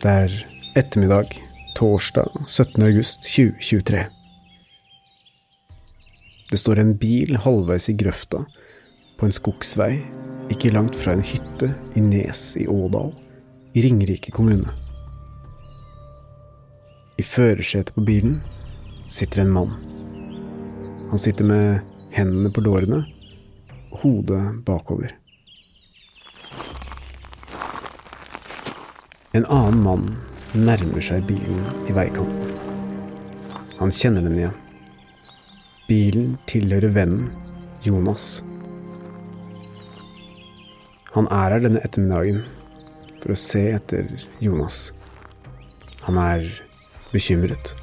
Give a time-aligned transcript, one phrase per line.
[0.00, 0.32] Det er
[0.80, 1.34] ettermiddag,
[1.76, 2.82] torsdag 17.
[2.86, 4.06] august 2023.
[6.50, 8.40] Det står en bil halvveis i grøfta
[9.20, 9.98] på en skogsvei
[10.54, 13.12] ikke langt fra en hytte i Nes i Ådal
[13.76, 14.72] i Ringerike kommune.
[17.20, 18.38] I førersetet på bilen
[19.04, 19.76] sitter en mann.
[21.12, 23.04] Han sitter med hendene på lårene
[24.00, 25.12] hodet bakover.
[29.30, 30.06] En annen mann
[30.58, 32.48] nærmer seg bilen i veikanten.
[33.78, 34.56] Han kjenner den igjen.
[35.86, 37.28] Bilen tilhører vennen
[37.86, 38.40] Jonas.
[41.14, 42.42] Han er her denne ettermiddagen
[43.20, 44.10] for å se etter
[44.42, 44.82] Jonas.
[46.08, 46.50] Han er
[47.14, 47.76] bekymret.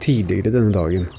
[0.00, 1.10] Tidligere denne dagen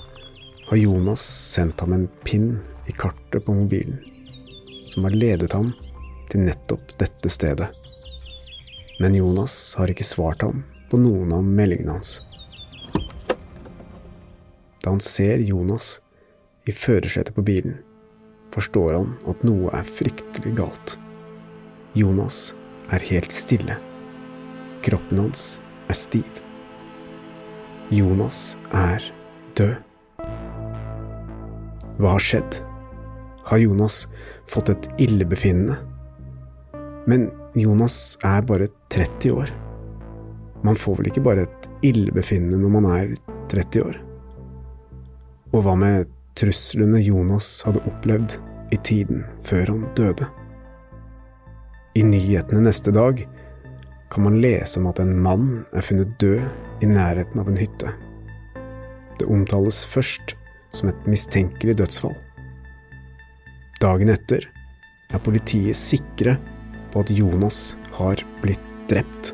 [0.71, 1.21] har Jonas
[1.53, 2.55] sendt ham en pinn
[2.89, 4.01] i kartet på mobilen,
[4.89, 5.75] som har ledet ham
[6.31, 7.69] til nettopp dette stedet.
[8.99, 12.21] Men Jonas har ikke svart ham på noen av meldingene hans.
[14.81, 15.99] Da han ser Jonas
[16.65, 17.77] i førersetet på bilen,
[18.55, 20.95] forstår han at noe er fryktelig galt.
[21.97, 22.55] Jonas
[22.93, 23.77] er helt stille.
[24.85, 25.57] Kroppen hans
[25.91, 26.41] er stiv.
[27.93, 29.03] Jonas er
[29.59, 29.77] død.
[31.97, 32.59] Hva har skjedd?
[33.47, 34.05] Har Jonas
[34.49, 35.77] fått et illebefinnende?
[37.07, 39.51] Men Jonas er bare 30 år.
[40.63, 43.13] Man får vel ikke bare et illebefinnende når man er
[43.49, 43.97] 30 år?
[45.55, 48.35] Og hva med truslene Jonas hadde opplevd
[48.75, 50.27] i tiden før han døde?
[51.97, 53.23] I nyhetene neste dag
[54.13, 57.93] kan man lese om at en mann er funnet død i nærheten av en hytte.
[59.17, 60.35] Det omtales først
[60.77, 62.13] som et mistenkelig dødsfall.
[63.81, 64.45] Dagen etter
[65.09, 66.37] er politiet sikre
[66.93, 69.33] på at Jonas har blitt drept.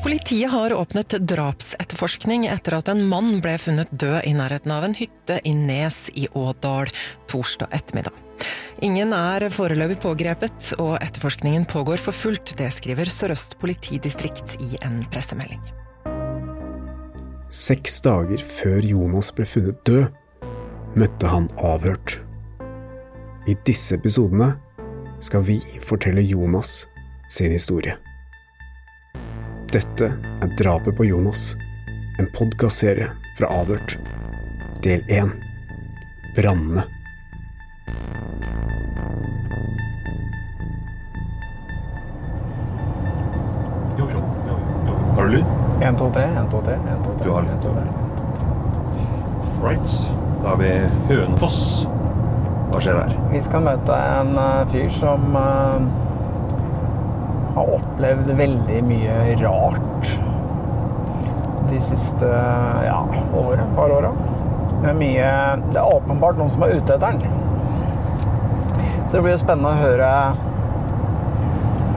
[0.00, 4.96] Politiet har åpnet drapsetterforskning etter at en mann ble funnet død i nærheten av en
[4.96, 6.88] hytte i Nes i Ådal
[7.28, 8.16] torsdag ettermiddag.
[8.80, 12.54] Ingen er foreløpig pågrepet, og etterforskningen pågår for fullt.
[12.56, 15.60] Det skriver Sør-Øst politidistrikt i en pressemelding.
[17.52, 20.08] Seks dager før Jonas ble funnet død,
[20.96, 22.20] møtte han avhørt.
[23.50, 24.52] I disse episodene
[25.18, 26.86] skal vi fortelle Jonas
[27.28, 27.96] sin historie.
[29.72, 30.12] Dette
[30.42, 31.56] er Drapet på Jonas,
[32.22, 33.08] en podkastserie
[33.38, 33.96] fra Avhørt.
[34.86, 35.32] Del 1
[36.36, 36.86] Brannene.
[45.16, 45.44] Har du lyd?
[45.82, 47.70] 1, 2, 3, 1, 2, 3, 1, 2, 3, Du har lyd.
[49.64, 50.06] Right.
[50.42, 50.70] Da har vi
[51.14, 51.88] Hønefoss.
[52.70, 53.14] Hva skjer der?
[53.32, 55.86] Vi skal møte en eh, fyr som eh,
[57.56, 60.12] har opplevd veldig mye rart
[61.70, 62.26] de siste
[62.84, 63.00] ja,
[63.36, 64.12] året, par åra.
[64.82, 67.20] Det er Det er åpenbart noen som er ute etter den.
[69.06, 70.10] Så det blir jo spennende å høre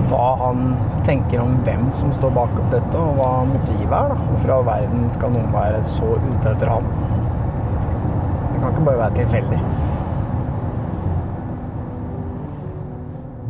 [0.10, 0.74] hva han
[1.06, 4.14] tenker om hvem som står bak opp dette, og hva motivet er.
[4.14, 4.18] da.
[4.32, 6.90] Hvorfor i all verden skal noen være så ute etter ham?
[8.50, 9.62] Det kan ikke bare være tilfeldig.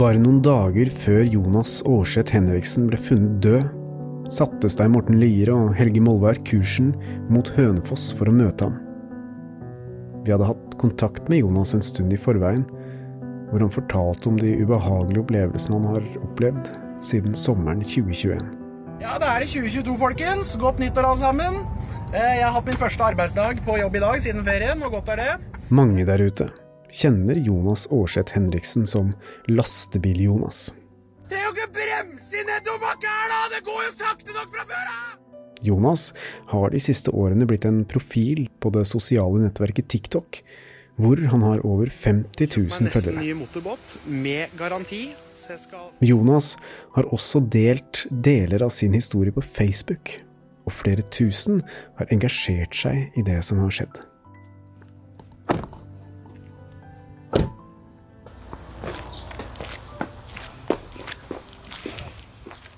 [0.03, 3.69] Bare noen dager før Jonas Aarseth Henriksen ble funnet død,
[4.35, 6.89] satte Stein Morten Lier og Helge Molvær kursen
[7.31, 8.73] mot Hønefoss for å møte ham.
[10.25, 12.65] Vi hadde hatt kontakt med Jonas en stund i forveien,
[13.47, 18.41] hvor han fortalte om de ubehagelige opplevelsene han har opplevd siden sommeren 2021.
[19.05, 20.51] Ja, da er det 2022, folkens.
[20.59, 21.61] Godt nyttår, alle sammen.
[22.11, 25.15] Eh, Jeg har hatt min første arbeidsdag på jobb i dag siden ferien, og godt
[25.15, 25.31] er det.
[25.71, 26.49] Mange der ute
[26.91, 29.13] kjenner Jonas Aarseth Henriksen som
[29.47, 30.71] Lastebil-Jonas.
[31.29, 33.41] Det er jo ikke bremser i nedoverbakke her, da!
[33.53, 35.19] Det går jo sakte nok fra før av!
[35.63, 36.09] Jonas
[36.51, 40.41] har de siste årene blitt en profil på det sosiale nettverket TikTok,
[40.99, 43.23] hvor han har over 50 000 følgere.
[44.05, 45.05] med garanti.
[45.43, 46.55] Skal Jonas
[46.95, 50.21] har også delt deler av sin historie på Facebook,
[50.63, 51.61] og flere tusen
[51.99, 53.99] har engasjert seg i det som har skjedd.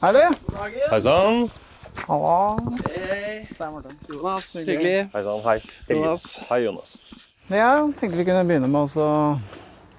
[0.05, 0.21] Hei, du.
[0.91, 1.47] Hei sann.
[2.05, 2.57] Halla.
[4.13, 5.07] Jonas, hyggelig.
[5.13, 5.55] Hei sann, hei.
[5.89, 6.25] Jonas.
[6.49, 6.91] Hei, Jonas.
[7.49, 9.07] Ja, tenkte vi kunne begynne med å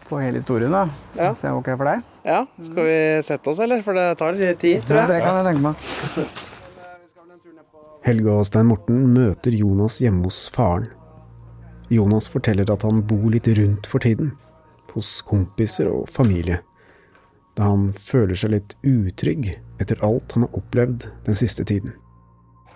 [0.07, 0.85] få hele historien, da.
[1.17, 1.33] Ja.
[1.33, 2.05] Hvis det er ok for deg?
[2.23, 3.83] Ja, skal vi sette oss, eller?
[3.83, 5.75] For det tar litt tid, tror Ja, det kan jeg tenke meg.
[8.07, 10.87] Helge og Stein Morten møter Jonas hjemme hos faren.
[11.91, 14.37] Jonas forteller at han bor litt rundt for tiden,
[14.95, 16.63] hos kompiser og familie,
[17.57, 21.95] da han føler seg litt utrygg etter alt han har opplevd den siste tiden.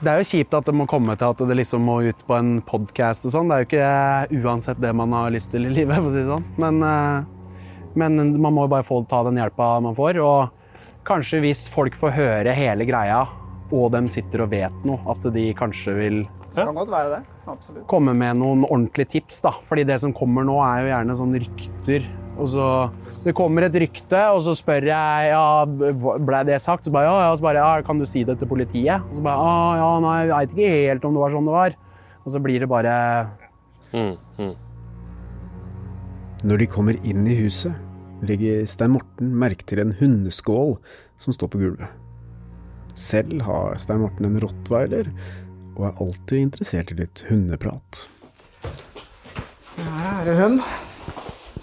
[0.01, 2.33] Det er jo kjipt at det må komme til at det liksom må ut på
[2.33, 3.51] en podkast og sånn.
[3.51, 6.23] Det er jo ikke uansett det man har lyst til i livet, for å si
[6.23, 6.47] det sånn.
[6.63, 10.23] Men, eh, men man må jo bare få ta den hjelpa man får.
[10.25, 13.27] Og kanskje hvis folk får høre hele greia,
[13.71, 16.23] og de sitter og vet noe, at de kanskje vil
[16.55, 17.21] Det kan godt være det.
[17.51, 17.87] Absolutt.
[17.87, 19.53] komme med noen ordentlige tips, da.
[19.53, 22.09] Fordi det som kommer nå, er jo gjerne sånn rykter.
[22.41, 22.67] Og så
[23.25, 26.87] Det kommer et rykte, og så spør jeg ja, ble det sagt.
[26.89, 29.05] Så bare ja, ja, så bare, ja, kan du si det til politiet?
[29.11, 31.57] Og så bare ja, ja, nei, jeg veit ikke helt om det var sånn det
[31.59, 31.79] var.
[32.25, 32.97] Og så blir det bare
[33.91, 34.55] Mm, mm.
[36.47, 37.75] Når de kommer inn i huset,
[38.25, 40.77] legger Stein Morten merke til en hundeskål
[41.21, 41.97] som står på gulvet.
[42.97, 45.11] Selv har Stein Morten en rottweiler,
[45.77, 48.05] og er alltid interessert i litt hundeprat.
[49.81, 50.90] Her er det hund.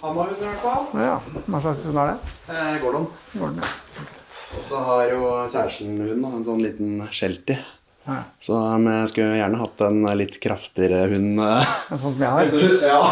[0.02, 0.84] Han har hund i hvert fall.
[1.00, 1.16] Ja,
[1.48, 2.34] Hva slags hund er det?
[2.52, 3.08] Eh, Gordon.
[3.34, 4.06] Gordon, ja.
[4.58, 7.58] Og så har jo kjæresten hund, en sånn liten sheltie.
[8.08, 8.22] Ja.
[8.40, 11.40] Så vi skulle gjerne hatt en litt kraftigere hund.
[11.44, 11.74] eh.
[11.90, 12.48] Sånn som jeg har.
[12.88, 13.02] Ja.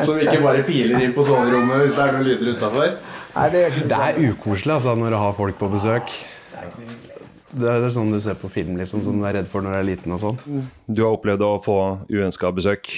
[0.06, 2.94] Som ikke bare piler inn på soverommet hvis det er noen lyder utafor.
[3.52, 6.14] Det Det er ukoselig altså, når du har folk på besøk.
[7.50, 9.60] Det er, det er sånn du ser på film, liksom, som du er redd for
[9.64, 10.12] når du er liten.
[10.14, 10.66] og sånn.
[10.86, 11.76] Du har opplevd å få
[12.08, 12.88] uønska besøk.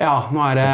[0.00, 0.68] Ja, nå er det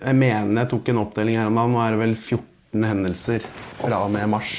[0.00, 1.74] Jeg mener jeg tok en oppdeling her om dagen.
[1.76, 3.44] Nå er det vel 14 hendelser
[3.76, 4.54] fra og med mars.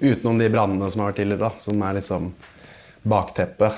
[0.00, 2.30] Utenom de brannene som har vært tidligere, da, som er liksom
[3.08, 3.76] bakteppet.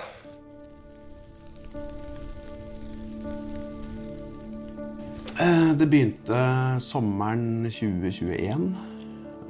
[5.41, 6.45] Eh, Det begynte
[6.87, 8.71] sommeren 2021.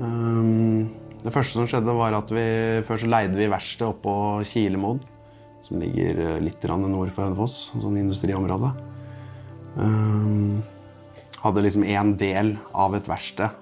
[0.01, 0.89] Um,
[1.21, 2.49] Det første som skjedde, var at vi
[2.89, 5.03] først leide vi verkstedet oppå Kilemoen.
[5.71, 8.73] Som ligger eh, litt nord for Hønefoss, sånn industriområde.
[9.79, 10.63] Um,
[11.45, 13.55] hadde liksom én del av et verksted.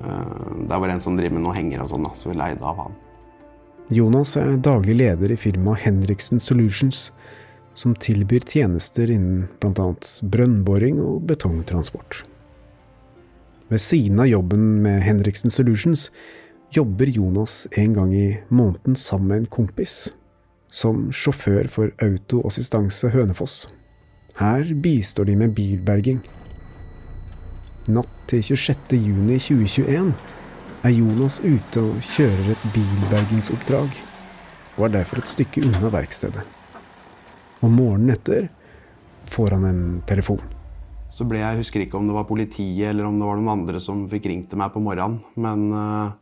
[0.00, 2.64] Uh, der var en som driver med noe henger og sånn, da, så vi leide
[2.64, 2.96] av han.
[3.92, 7.10] Jonas er daglig leder i firmaet Henriksen Solutions,
[7.76, 9.92] som tilbyr tjenester innen bl.a.
[10.24, 12.24] brønnboring og betongtransport.
[13.68, 16.08] Ved siden av jobben med Henriksen Solutions
[16.74, 20.14] jobber Jonas en gang i måneden sammen med en kompis,
[20.72, 23.66] som sjåfør for Autoassistanse Hønefoss.
[24.36, 26.20] Her bistår de med bilberging.
[27.88, 28.98] Natt til 26.
[28.98, 30.10] juni 2021
[30.86, 33.94] er Jonas ute og kjører et bilbergingsoppdrag,
[34.76, 36.44] og er derfor et stykke unna verkstedet.
[37.62, 38.50] Og morgenen etter
[39.32, 40.42] får han en telefon.
[41.10, 43.80] Så ble jeg, husker ikke om det var politiet eller om det var noen andre
[43.80, 45.22] som fikk ringt til meg på morgenen.
[45.40, 46.12] Men uh,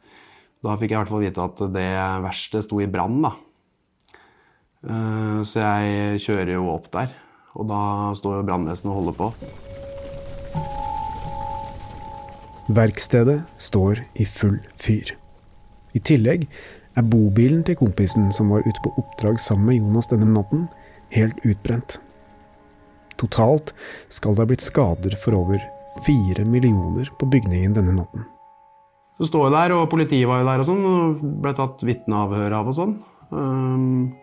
[0.62, 1.88] da fikk jeg i hvert fall vite at det
[2.28, 3.18] verkstedet sto i brann.
[3.24, 3.32] da.
[4.84, 7.12] Eh, så jeg kjører jo opp der,
[7.56, 7.82] og da
[8.18, 9.30] står jo brannvesenet og holder på.
[12.74, 15.12] Verkstedet står i full fyr.
[15.94, 16.46] I tillegg
[16.96, 20.66] er bobilen til kompisen som var ute på oppdrag sammen med Jonas denne natten,
[21.14, 21.98] helt utbrent.
[23.20, 23.74] Totalt
[24.12, 25.60] skal det ha blitt skader for over
[26.06, 28.24] fire millioner på bygningen denne natten.
[29.20, 32.56] Så står jeg der, og politiet var jo der og sånn, og ble tatt vitneavhør
[32.58, 32.96] av og sånn.
[33.30, 34.14] Um,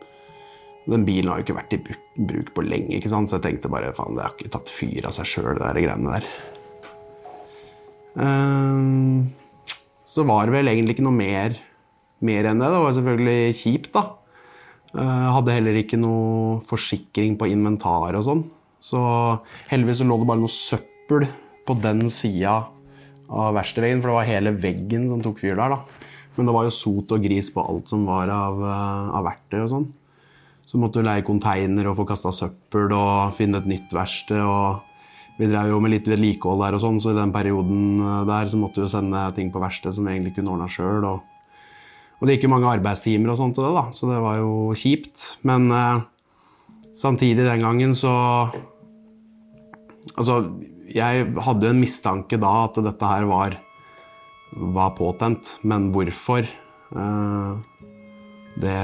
[0.89, 3.29] den bilen har jo ikke vært i bruk på lenge, ikke sant?
[3.29, 5.81] så jeg tenkte bare faen, det har ikke tatt fyr av seg sjøl, det der
[5.85, 6.31] greiene der.
[8.15, 9.29] Um,
[10.09, 11.55] så var det vel egentlig ikke noe mer,
[12.25, 12.71] mer enn det.
[12.73, 14.07] Det var selvfølgelig kjipt, da.
[14.91, 18.43] Uh, hadde heller ikke noe forsikring på inventar og sånn.
[18.81, 18.99] Så
[19.69, 21.29] heldigvis så lå det bare noe søppel
[21.67, 22.57] på den sida
[23.31, 25.77] av verkstedveggen, for det var hele veggen som tok fyr der.
[25.77, 26.09] da.
[26.35, 29.61] Men det var jo sot og gris på alt som var av, eh, av verktøy
[29.61, 29.87] og sånn.
[30.71, 34.39] Så måtte du leie konteiner og få kasta søppel og finne et nytt verksted.
[34.39, 34.79] Og
[35.35, 38.47] vi drev jo med litt vedlikehold der og sånn, så i den perioden eh, der
[38.47, 41.03] så måtte vi sende ting på verksted som vi egentlig kunne ordna sjøl.
[41.09, 41.59] Og,
[42.21, 44.53] og det gikk jo mange arbeidstimer og sånt til det, da, så det var jo
[44.79, 45.25] kjipt.
[45.49, 46.05] Men eh,
[47.03, 48.15] samtidig den gangen så
[50.17, 50.39] Altså,
[50.89, 53.53] jeg hadde en mistanke da at dette her var,
[54.73, 56.41] var påtent, men hvorfor?
[56.41, 57.85] Eh,
[58.59, 58.79] det,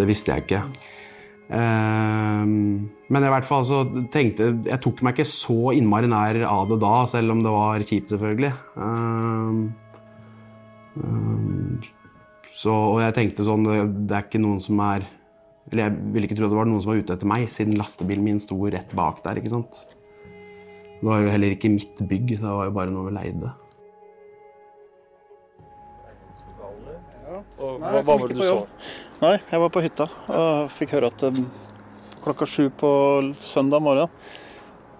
[0.00, 0.62] det visste jeg ikke.
[1.52, 2.44] Eh,
[3.12, 3.82] men i hvert fall så
[4.12, 7.84] tenkte Jeg tok meg ikke så innmari nær av det da, selv om det var
[7.84, 8.52] kjipt, selvfølgelig.
[8.86, 9.58] Eh,
[11.02, 11.90] eh,
[12.56, 15.04] så, og jeg tenkte sånn det, det er ikke noen som er
[15.70, 18.24] Eller jeg ville ikke tro det var noen som var ute etter meg, siden lastebilen
[18.24, 19.40] min sto rett bak der.
[19.40, 19.84] ikke sant?
[21.02, 23.52] Det var jo heller ikke mitt bygg, det var jo bare noe vi leide.
[27.62, 28.58] Og Nei, hva, hva var det du så?
[29.22, 31.36] Nei, jeg var på hytta og fikk høre at eh,
[32.24, 32.88] klokka sju på
[33.38, 34.10] søndag morgen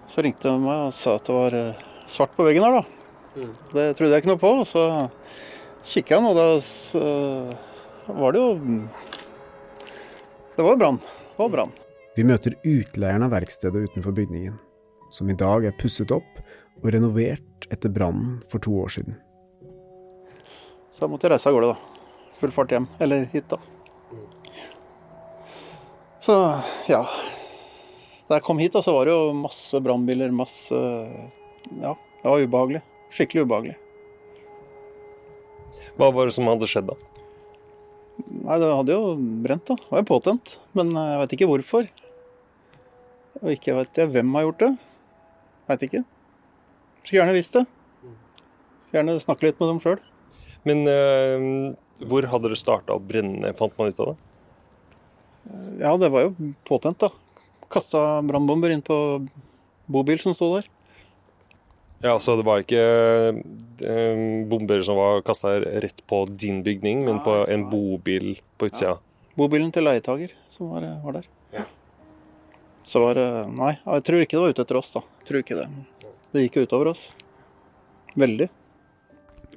[0.07, 2.83] så ringte de meg og sa at det var eh, svart på veggen her, da.
[3.35, 3.49] Mm.
[3.73, 4.51] Det trodde jeg ikke noe på.
[4.61, 4.83] og Så
[5.91, 6.45] kikka jeg, og da
[7.01, 8.77] eh, var det jo
[10.55, 11.01] Det var brann.
[11.01, 11.75] Det var brann.
[12.15, 14.55] Vi møter utleieren av verkstedet utenfor bygningen,
[15.11, 16.39] som i dag er pusset opp
[16.79, 19.19] og renovert etter brannen for to år siden.
[20.93, 22.03] Så jeg måtte reise av gårde, da.
[22.39, 22.87] Full fart hjem.
[23.03, 23.59] Eller hit, da.
[26.23, 26.35] Så
[26.87, 27.03] ja.
[28.29, 30.77] Da jeg kom hit, så var det jo masse brannbiler, masse
[31.81, 32.79] Ja, det var ubehagelig.
[33.11, 33.75] Skikkelig ubehagelig.
[35.99, 36.95] Hva var det som hadde skjedd da?
[38.23, 39.11] Nei, det hadde jo
[39.43, 39.75] brent, da.
[39.75, 40.57] Det var jo påtent.
[40.77, 41.91] Men jeg veit ikke hvorfor.
[43.41, 44.73] Og ikke veit jeg hvem har gjort det.
[45.69, 46.03] Veit ikke.
[47.03, 47.65] Skulle gjerne visst det.
[48.95, 49.99] Gjerne snakke litt med dem sjøl.
[50.63, 51.47] Men eh,
[52.07, 54.21] hvor hadde det starta å brenne, fant man ut av det?
[55.79, 57.09] Ja, det var jo påtent, da.
[57.73, 58.97] Kasta brannbomber inn på
[59.91, 60.69] bobil som sto der.
[62.03, 62.83] Ja, Så det var ikke
[63.87, 68.97] eh, bomber som var kasta rett på din bygning, men på en bobil på utsida?
[69.39, 71.29] Bobilen til leietager som var, var der.
[72.83, 75.01] Så var det Nei, jeg tror ikke det var ute etter oss, da.
[75.21, 75.67] Jeg tror ikke det.
[76.33, 77.05] Det gikk jo utover oss.
[78.19, 78.49] Veldig.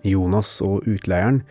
[0.07, 1.43] Jonas og utleieren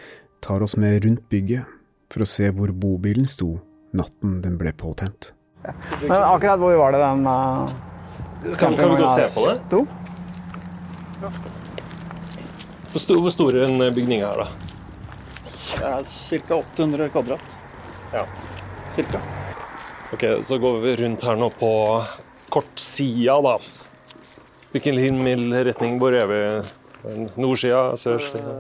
[0.46, 1.68] tar oss med rundt bygget
[2.14, 3.58] for å se hvor bobilen sto
[3.96, 5.32] natten den ble påtent.
[6.06, 7.72] Men akkurat hvor var det den uh,
[8.60, 9.56] Kan, kan vi gå og se på det?
[9.66, 9.80] sto?
[12.92, 14.52] Hvor stor, hvor stor er den bygninga her, da?
[16.06, 16.60] Ca.
[16.60, 17.42] 800 kvadrat.
[18.14, 18.22] Ja.
[18.96, 19.20] Cirka.
[20.14, 21.72] Ok, Så går vi rundt her nå på
[22.54, 23.58] kortsida, da.
[24.72, 26.42] Hvilken himmelretning hvor er vi?
[27.36, 27.98] Nordsida?
[28.00, 28.54] Sørsida?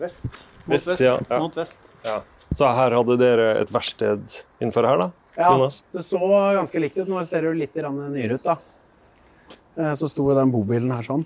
[0.00, 0.24] Vest.
[0.64, 0.88] Mot vest.
[0.88, 1.00] vest.
[1.04, 1.18] Ja.
[1.38, 1.76] Mot vest.
[2.04, 2.20] ja.
[2.56, 5.10] Så her hadde dere et verksted innenfor her, da?
[5.36, 5.82] Ja, Jonas?
[5.92, 6.18] det så
[6.56, 7.08] ganske likt ut.
[7.08, 8.56] Nå ser det jo litt nyere ut, da.
[9.78, 11.24] Eh, Så sto jo den bobilen her sånn.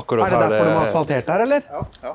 [0.00, 1.62] Akkurat er det derfor de har asfaltert her, eller?
[2.02, 2.14] Ja.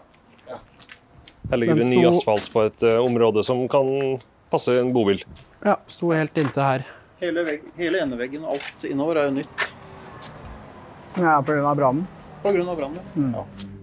[1.51, 3.85] her ligger det Den ny asfalt på et uh, område som kan
[4.49, 5.21] passe en bobil.
[5.63, 6.85] Ja, sto helt inntil her.
[7.21, 9.69] Hele, vegg, hele eneveggen og alt innover er jo nytt.
[11.19, 11.75] Ja, pga.
[11.75, 12.07] brannen.
[12.43, 13.05] På grunn av brannen.
[13.15, 13.31] Mm.
[13.35, 13.74] Ja.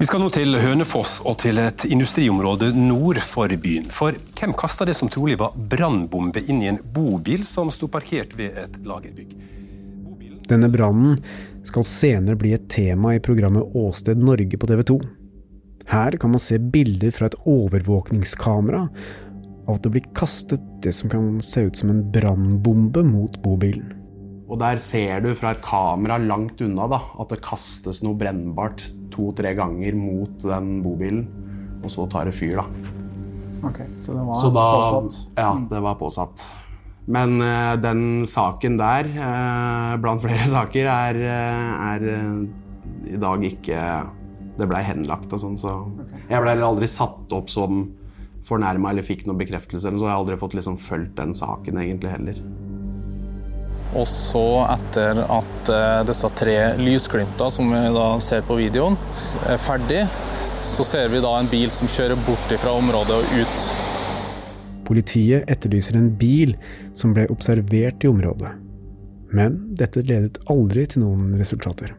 [0.00, 3.90] Vi skal nå til Hønefoss og til et industriområde nord for byen.
[3.92, 8.32] For hvem kasta det som trolig var brannbombe inn i en bobil som sto parkert
[8.38, 9.34] ved et lagerbygg?
[10.48, 11.18] Denne brannen
[11.68, 14.96] skal senere bli et tema i programmet Åsted Norge på TV 2.
[15.92, 18.80] Her kan man se bilder fra et overvåkningskamera
[19.66, 23.92] av at det blir kastet det som kan se ut som en brannbombe mot bobilen.
[24.48, 28.88] Og der ser du fra et kamera langt unna da, at det kastes noe brennbart
[29.12, 31.26] to-tre ganger mot den bobilen,
[31.80, 32.96] og så tar det fyr, da.
[33.60, 35.18] Okay, Så det var Så da, påsatt.
[35.36, 36.44] Ja, det var påsatt.
[37.10, 42.06] Men uh, den saken der, uh, blant flere saker, er, eh, er
[43.10, 43.80] i dag ikke
[44.60, 45.72] Det blei henlagt og sånn, så
[46.28, 47.86] Jeg ble heller aldri satt opp som
[48.44, 51.80] fornærma eller fikk noen bekreftelse, eller så jeg har aldri fått liksom fulgt den saken
[51.80, 52.40] egentlig heller.
[53.90, 58.98] Og så, etter at eh, disse tre lysglimta som vi da ser på videoen,
[59.50, 60.04] er ferdig,
[60.62, 63.62] så ser vi da en bil som kjører bort fra området og ut.
[64.90, 66.56] Politiet etterlyser en bil
[66.98, 68.52] som ble observert i området.
[69.34, 71.94] Men dette ledet aldri til noen resultater.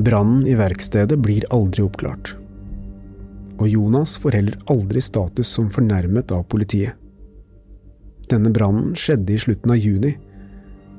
[0.00, 2.34] Brannen i verkstedet blir aldri oppklart.
[3.60, 6.96] Og Jonas får heller aldri status som fornærmet av politiet.
[8.30, 10.14] Denne brannen skjedde i slutten av juni,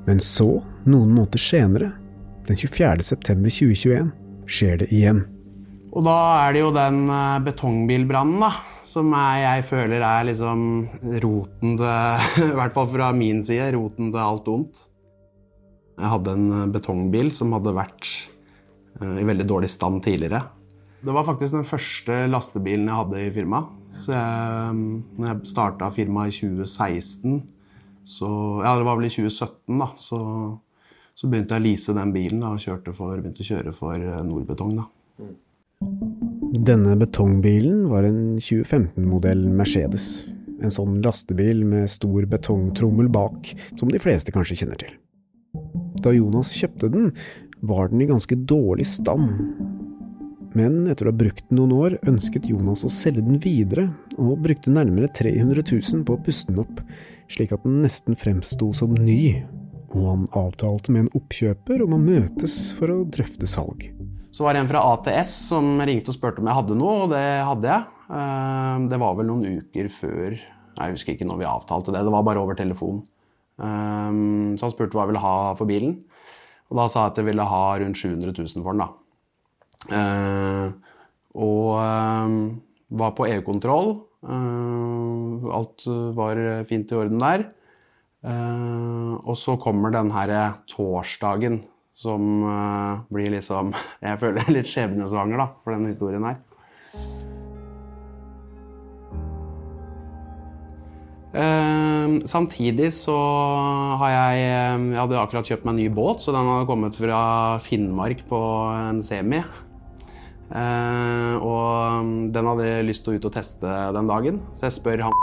[0.07, 0.49] men så,
[0.89, 1.91] noen måneder senere,
[2.47, 3.05] den 24.
[3.05, 4.09] september 2021,
[4.49, 5.23] skjer det igjen.
[5.91, 6.15] Og da
[6.45, 8.51] er det jo den eh, betongbilbrannen, da,
[8.87, 10.63] som er, jeg føler er liksom
[11.23, 14.85] roten til I hvert fall fra min side, roten til alt ondt.
[15.99, 18.07] Jeg hadde en eh, betongbil som hadde vært
[19.01, 20.45] eh, i veldig dårlig stand tidligere.
[21.01, 23.77] Det var faktisk den første lastebilen jeg hadde i firmaet.
[23.97, 24.75] Så jeg,
[25.17, 27.41] når jeg starta firmaet i 2016,
[28.05, 28.29] så
[28.63, 29.91] Ja, det var vel i 2017, da.
[29.99, 30.19] Så,
[31.15, 33.95] så begynte jeg å lease den bilen da, og kjørte for, begynte å kjøre for
[33.95, 34.87] eh, Nordbetong, da.
[36.51, 40.27] Denne betongbilen var en 2015-modell Mercedes.
[40.61, 44.91] En sånn lastebil med stor betongtrommel bak, som de fleste kanskje kjenner til.
[46.01, 47.09] Da Jonas kjøpte den,
[47.65, 49.55] var den i ganske dårlig stand.
[50.57, 53.87] Men etter å ha brukt den noen år, ønsket Jonas å selge den videre,
[54.19, 56.81] og brukte nærmere 300 000 på å puste den opp,
[57.31, 59.43] slik at den nesten fremsto som ny,
[59.91, 63.87] og han avtalte med en oppkjøper om å møtes for å drøfte salg.
[64.31, 67.09] Så var det en fra ATS som ringte og spurte om jeg hadde noe, og
[67.11, 67.83] det hadde jeg.
[68.11, 70.37] Eh, Det var vel noen uker før
[70.79, 73.01] Jeg husker ikke når vi avtalte det, det var bare over telefon.
[73.59, 75.97] Eh, Så han spurte hva jeg ville ha for bilen,
[76.71, 78.85] og da sa jeg at jeg ville ha rundt 700 000 for den.
[78.85, 78.89] da.
[79.91, 80.71] Eh,
[81.35, 81.75] Og
[82.91, 84.01] var på EU-kontroll.
[84.21, 85.85] Eh, Alt
[86.17, 87.47] var fint i orden der.
[88.23, 91.63] Eh, Og så kommer den her torsdagen
[91.95, 93.73] som eh, blir liksom
[94.05, 96.39] Jeg føler jeg er litt skjebnesvanger da, for den historien her.
[101.31, 103.15] Eh, samtidig så
[104.01, 106.97] har jeg eh, Jeg hadde akkurat kjøpt meg en ny båt, så den hadde kommet
[106.99, 107.21] fra
[107.63, 108.41] Finnmark på
[108.75, 109.39] en semi.
[110.51, 114.77] Eh, og den hadde jeg lyst til å ut og teste den dagen, så jeg
[114.79, 115.19] spør han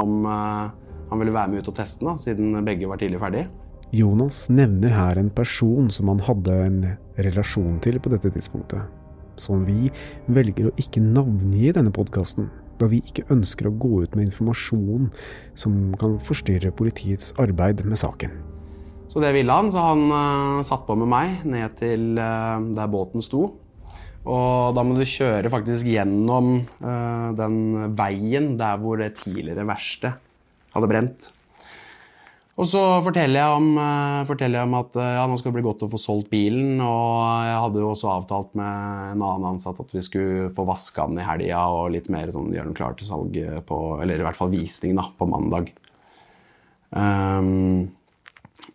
[0.00, 0.70] om eh,
[1.10, 3.44] han ville være med ut og teste den, da, siden begge var tidlig ferdig.
[3.92, 6.80] Jonas nevner her en person som han hadde en
[7.18, 8.86] relasjon til på dette tidspunktet,
[9.40, 9.90] som vi
[10.30, 12.46] velger å ikke navngi i denne podkasten,
[12.80, 15.10] da vi ikke ønsker å gå ut med informasjon
[15.58, 18.38] som kan forstyrre politiets arbeid med saken.
[19.10, 22.88] Så det ville han, så han uh, satt på med meg ned til uh, der
[22.92, 23.48] båten sto.
[24.28, 30.12] Og da må du kjøre faktisk gjennom uh, den veien der hvor det tidligere verste
[30.74, 31.30] hadde brent.
[32.60, 35.56] Og så forteller jeg om, uh, forteller jeg om at uh, ja, nå skal det
[35.56, 36.82] bli godt å få solgt bilen.
[36.84, 41.08] Og jeg hadde jo også avtalt med en annen ansatt at vi skulle få vaska
[41.08, 44.28] den i helga og litt mer sånn, gjøre den klar til salg på Eller i
[44.28, 45.72] hvert fall visning da, på mandag.
[46.90, 47.88] Um,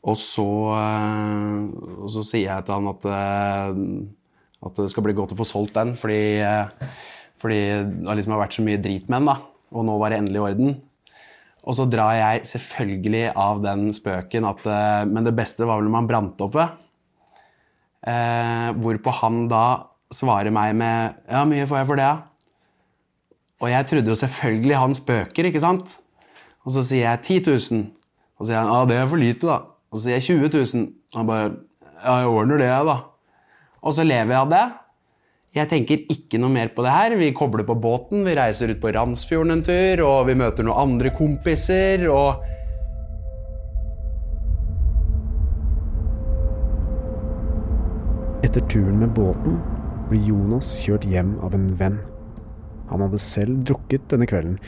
[0.02, 3.08] og, så, og så sier jeg til han at,
[4.66, 6.90] at det skal bli godt å få solgt den, fordi, eh,
[7.40, 9.32] fordi det har liksom vært så mye drit med den.
[9.32, 9.38] da,
[9.76, 10.82] Og nå var det endelig i orden.
[11.66, 15.90] Og så drar jeg selvfølgelig av den spøken at eh, Men det beste var vel
[15.90, 16.68] om han brant oppe.
[18.06, 19.66] Eh, hvorpå han da
[20.14, 22.18] svarer meg med Ja, mye får jeg for det, ja?
[23.64, 25.98] Og jeg trodde jo selvfølgelig han spøker, ikke sant?
[26.66, 27.86] Og så sier jeg 10 000.
[28.36, 29.58] Og så sier han ja, det er for lite, da.
[29.90, 30.88] Og så sier jeg 20 000.
[31.16, 31.48] Og han bare
[32.04, 32.98] ja, jeg ordner det, jeg, da.
[33.86, 34.66] Og så lever jeg av det.
[35.56, 37.14] Jeg tenker ikke noe mer på det her.
[37.16, 40.82] Vi kobler på båten, vi reiser ut på Randsfjorden en tur, og vi møter noen
[40.90, 42.44] andre kompiser, og
[48.46, 49.56] Etter turen med båten
[50.10, 51.96] blir Jonas kjørt hjem av en venn.
[52.92, 54.60] Han hadde selv drukket denne kvelden,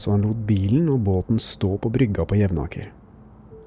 [0.00, 2.88] så han lot bilen og båten stå på brygga på Jevnaker.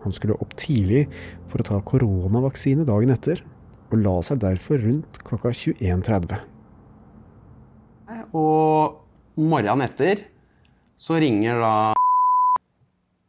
[0.04, 1.06] Han skulle opp tidlig
[1.48, 3.40] for å ta koronavaksine dagen etter,
[3.94, 6.42] og la seg derfor rundt klokka 21.30.
[8.34, 10.26] Og morgenen etter
[10.98, 11.74] så ringer da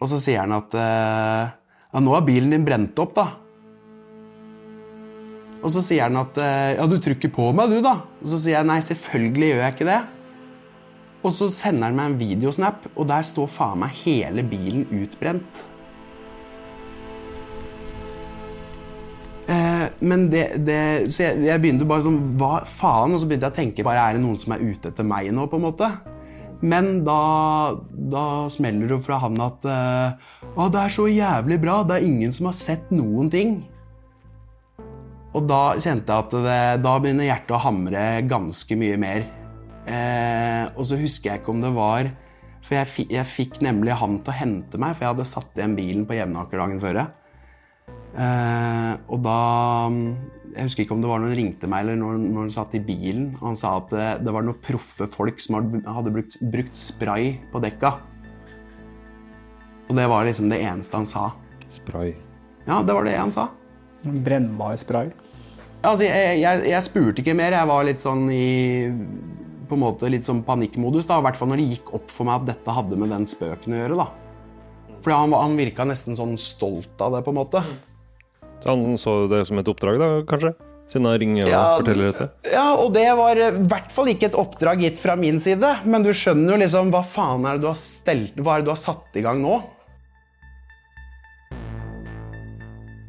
[0.00, 1.52] Og så sier han at eh,
[1.94, 3.26] ja, nå er bilen din brent opp, da.
[5.64, 7.94] Og så sier han at eh, ja, du trykker på meg, du, da.
[8.20, 10.00] Og så sier jeg nei, selvfølgelig gjør jeg ikke det.
[11.24, 15.62] Og så sender han meg en videosnap, og der står faen meg hele bilen utbrent.
[20.00, 20.78] Men det, det
[21.12, 23.14] Så jeg, jeg begynte bare sånn Hva faen?
[23.14, 25.30] Og så begynte jeg å tenke bare Er det noen som er ute etter meg
[25.34, 25.90] nå, på en måte?
[26.64, 31.82] Men da, da smeller det fra han at eh, Å, det er så jævlig bra.
[31.84, 33.58] Det er ingen som har sett noen ting.
[35.34, 39.26] Og da kjente jeg at det, da begynner hjertet å hamre ganske mye mer.
[39.90, 42.06] Eh, og så husker jeg ikke om det var
[42.64, 45.76] For jeg, jeg fikk nemlig han til å hente meg, for jeg hadde satt igjen
[45.76, 47.02] bilen på Jevnaker dagen før.
[48.14, 49.38] Eh, og da
[50.54, 52.76] Jeg husker ikke om det var når han ringte meg eller når, når han satt
[52.78, 53.32] i bilen.
[53.40, 57.62] Han sa at det, det var noen proffe folk som hadde, brukt, brukt spray på
[57.64, 57.96] dekka.
[59.90, 61.28] Og det var liksom det eneste han sa.
[61.74, 62.14] Spray.
[62.68, 63.48] Ja, det var det han sa.
[64.04, 65.10] Brennbar spray.
[65.84, 67.56] Altså, jeg, jeg, jeg spurte ikke mer.
[67.58, 68.94] Jeg var litt sånn i
[69.64, 71.06] på en måte litt sånn panikkmodus.
[71.08, 73.26] da, I hvert fall når det gikk opp for meg at dette hadde med den
[73.28, 73.98] spøken å gjøre.
[74.04, 74.06] da.
[75.04, 77.64] Fordi han, han virka nesten sånn stolt av det, på en måte.
[78.64, 80.54] Han så det som et oppdrag, da, kanskje?
[80.88, 82.26] Siden han ringer og Ja, forteller dette?
[82.52, 85.70] Ja, og det var i hvert fall ikke et oppdrag gitt fra min side.
[85.88, 88.68] Men du skjønner jo liksom hva faen er det du har stelt Hva er det
[88.68, 89.62] du har satt i gang nå?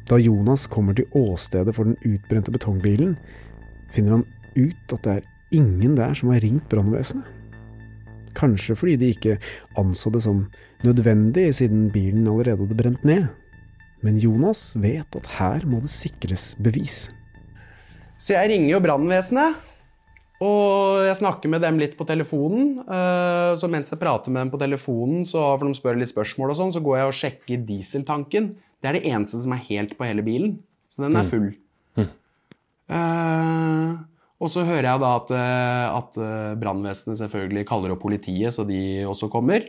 [0.06, 3.16] Da Jonas kommer til åstedet for den utbrente betongbilen,
[3.90, 7.26] finner han ut at det er ingen der som har ringt brannvesenet.
[8.36, 9.38] Kanskje fordi de ikke
[9.80, 10.44] anså det som
[10.84, 13.26] nødvendig, siden bilen allerede hadde brent ned.
[14.04, 17.06] Men Jonas vet at her må det sikres bevis.
[18.20, 19.56] Så jeg ringer jo brannvesenet.
[20.44, 22.80] Og jeg snakker med dem litt på telefonen.
[22.84, 26.52] eh, Så mens jeg prater med dem på telefonen, så, for de spør litt spørsmål
[26.52, 28.50] og sånn, så går jeg og sjekker dieseltanken.
[28.82, 30.58] Det er det eneste som er helt på hele bilen.
[30.92, 31.48] Så den er full.
[32.86, 33.94] Eh,
[34.36, 36.18] og så hører jeg da at, eh, at
[36.60, 39.64] brannvesenet selvfølgelig kaller opp politiet, så de også kommer.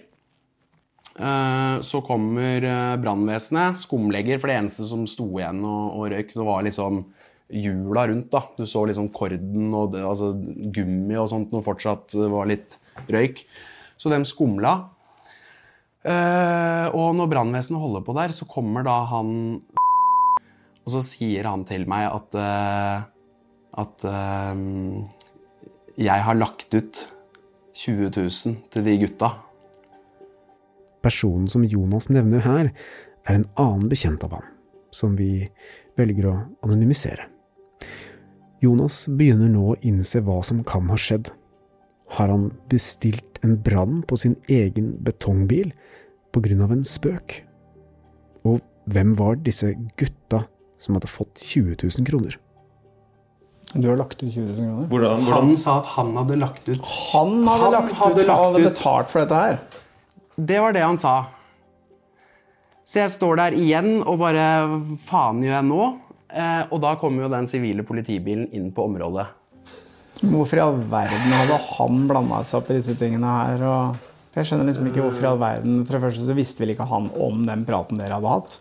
[1.17, 6.35] Eh, så kommer eh, brannvesenet, skumlegger, for det eneste som sto igjen og, og røyk,
[6.37, 7.01] det var liksom
[7.47, 8.29] hjula rundt.
[8.33, 8.43] da.
[8.57, 10.33] Du så liksom korden og det, altså,
[10.73, 12.77] gummi og sånt når fortsatt det var litt
[13.09, 13.43] røyk.
[13.97, 14.75] Så de skumla.
[16.07, 19.59] Eh, og når brannvesenet holder på der, så kommer da han
[20.87, 23.07] Og så sier han til meg at eh,
[23.77, 24.61] at eh,
[25.97, 27.01] jeg har lagt ut
[27.77, 29.33] 20 000 til de gutta.
[31.05, 32.71] Personen som Jonas nevner her,
[33.27, 34.45] er en annen bekjent av ham,
[34.91, 35.47] som vi
[35.99, 37.27] velger å anonymisere.
[38.63, 41.29] Jonas begynner nå å innse hva som kan ha skjedd.
[42.17, 45.73] Har han bestilt en brann på sin egen betongbil
[46.33, 47.41] på grunn av en spøk?
[48.47, 50.45] Og hvem var disse gutta
[50.81, 52.37] som hadde fått 20 000 kroner?
[53.75, 54.87] Du har lagt ut 20 000 kroner?
[54.89, 59.11] Hvordan, Han sa at han hadde lagt ut Han hadde lagt ut, han hadde betalt
[59.11, 59.59] for dette her.
[60.37, 61.25] Det var det han sa.
[62.85, 64.43] Så jeg står der igjen og bare
[65.01, 65.87] Faen gjør jeg nå?
[66.27, 69.25] Eh, og da kommer jo den sivile politibilen inn på området.
[70.21, 73.65] Hvorfor i all verden hadde han blanda seg opp i disse tingene her?
[73.65, 76.75] Og jeg skjønner liksom ikke hvorfor i all verden For det første så visste vel
[76.75, 78.59] ikke han om den praten dere hadde hatt.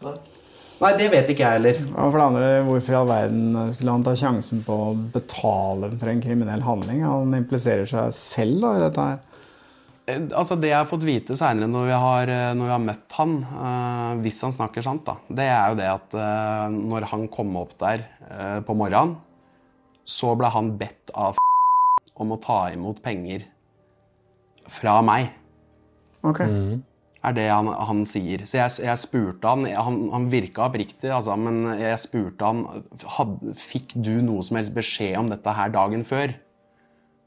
[0.80, 1.84] Nei, det vet ikke jeg heller.
[1.92, 5.92] Og for det andre, hvorfor i all verden skulle han ta sjansen på å betale
[5.92, 7.04] for en kriminell handling?
[7.04, 9.24] Han impliserer seg selv da i dette her.
[10.06, 12.82] Eh, Altså Det jeg har fått vite seinere når, vi har, eh, når vi har
[12.82, 17.08] møtt han, uh, hvis han snakker sant, da, det er jo det at uh, når
[17.12, 19.16] han kom opp der uh, på morgenen,
[20.06, 21.40] så ble han bedt av
[22.22, 23.48] om å ta imot penger
[24.70, 25.32] fra meg.
[26.26, 26.42] Ok.
[27.26, 28.44] Er det han, han sier.
[28.46, 32.84] Så jeg, jeg spurte han Han, han virka oppriktig, altså, men jeg spurte han
[33.16, 36.36] had, Fikk du noe som helst beskjed om dette her dagen før.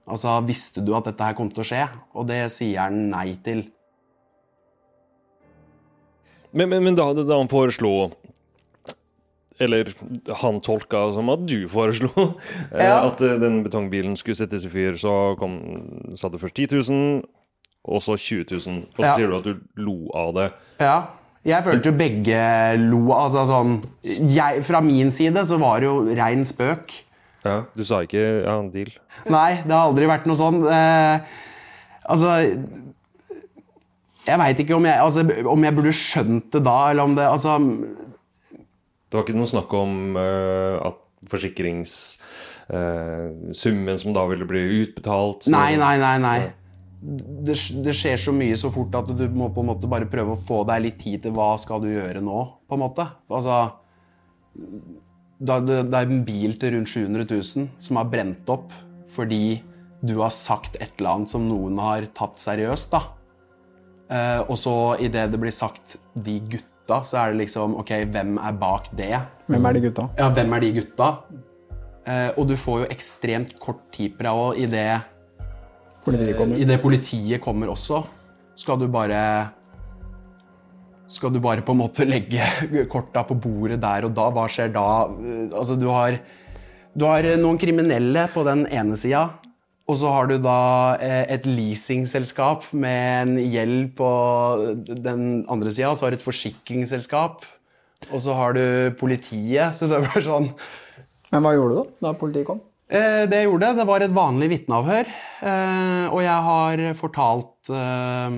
[0.10, 1.84] Altså, Visste du at dette her kom til å skje?
[2.17, 3.65] Og det sier han nei til.
[6.52, 8.10] Men, men, men da, da han foreslo
[9.62, 9.91] Eller
[10.41, 12.10] han tolka som at du foreslo
[12.74, 13.04] eh, Ja.
[13.10, 15.60] at eh, den betongbilen skulle settes i fyr, så kom,
[16.17, 17.22] sa du først 10 000,
[17.89, 18.80] og så 20 000.
[18.95, 19.15] Og så Ja.
[19.17, 20.48] sier du at du lo av det.
[20.82, 20.98] Ja.
[21.48, 22.39] Jeg følte jo begge
[22.82, 23.04] lo.
[23.15, 26.91] Altså sånn jeg, Fra min side så var det jo rein spøk.
[27.45, 28.89] Ja, Du sa ikke ja, deal?
[29.32, 30.60] Nei, det har aldri vært noe sånn.
[30.67, 31.17] Eh,
[32.04, 32.28] altså
[34.28, 37.25] Jeg veit ikke om jeg, altså, om jeg burde skjønt det da, eller om det
[37.30, 40.99] Altså Det var ikke noe snakk om uh, at
[41.30, 46.17] forsikringssummen uh, som da ville bli utbetalt Nei, nei, nei.
[46.23, 46.39] nei.
[46.99, 50.32] Det, det skjer så mye så fort at du må på en måte bare prøve
[50.36, 53.06] å få deg litt tid til hva skal du gjøre nå, på en måte.
[53.32, 53.56] Altså
[55.39, 58.73] det, det er en bil til rundt 700 000 som har brent opp
[59.10, 59.60] fordi
[60.06, 63.02] du har sagt et eller annet som noen har tatt seriøst, da.
[64.10, 64.73] Eh, og så
[65.04, 69.19] idet det blir sagt 'de gutta', så er det liksom OK, hvem er bak det?
[69.47, 70.10] Hvem er de gutta?
[70.17, 71.10] Ja, hvem er de gutta?
[72.08, 75.02] Eh, og du får jo ekstremt kort tid på deg idet
[76.06, 76.58] Politiet kommer.
[76.58, 78.04] i det politiet kommer også,
[78.56, 79.52] skal du bare
[81.10, 82.45] Skal du bare på en måte legge
[82.93, 84.28] korta på bordet der og da?
[84.36, 84.86] Hva skjer da?
[85.17, 86.19] Eh, Altså, du har,
[86.93, 89.28] du har noen kriminelle på den ene sida.
[89.89, 90.58] Og så har du da
[91.02, 94.10] eh, et leasingselskap med en gjeld på
[94.86, 95.89] den andre sida.
[95.89, 97.41] Og så har du et forsikringsselskap.
[98.13, 98.63] Og så har du
[99.02, 99.74] politiet.
[99.76, 100.52] Så det er sånn
[101.34, 102.62] Men hva gjorde du da da politiet kom?
[102.89, 105.10] Eh, Det jeg gjorde, det var et vanlig vitneavhør.
[105.41, 108.38] eh, Og jeg har fortalt eh,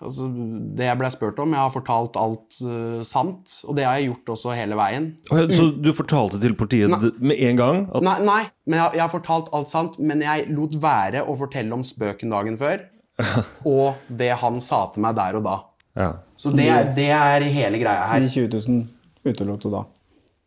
[0.00, 0.28] altså
[0.76, 1.54] det jeg ble spurt om.
[1.54, 3.56] Jeg har fortalt alt uh, sant.
[3.68, 5.10] Og det har jeg gjort også hele veien.
[5.28, 7.12] Så du fortalte til politiet Nei.
[7.20, 7.82] med en gang?
[7.90, 9.98] At, Nei, nei men jeg, jeg har fortalt alt sant.
[10.02, 12.86] Men jeg lot være å fortelle om spøken dagen før.
[13.68, 15.56] Og det han sa til meg der og da.
[15.98, 16.10] Ja.
[16.40, 18.22] Så det er, det er hele greia her.
[18.22, 19.84] De 20 000 utelot du da.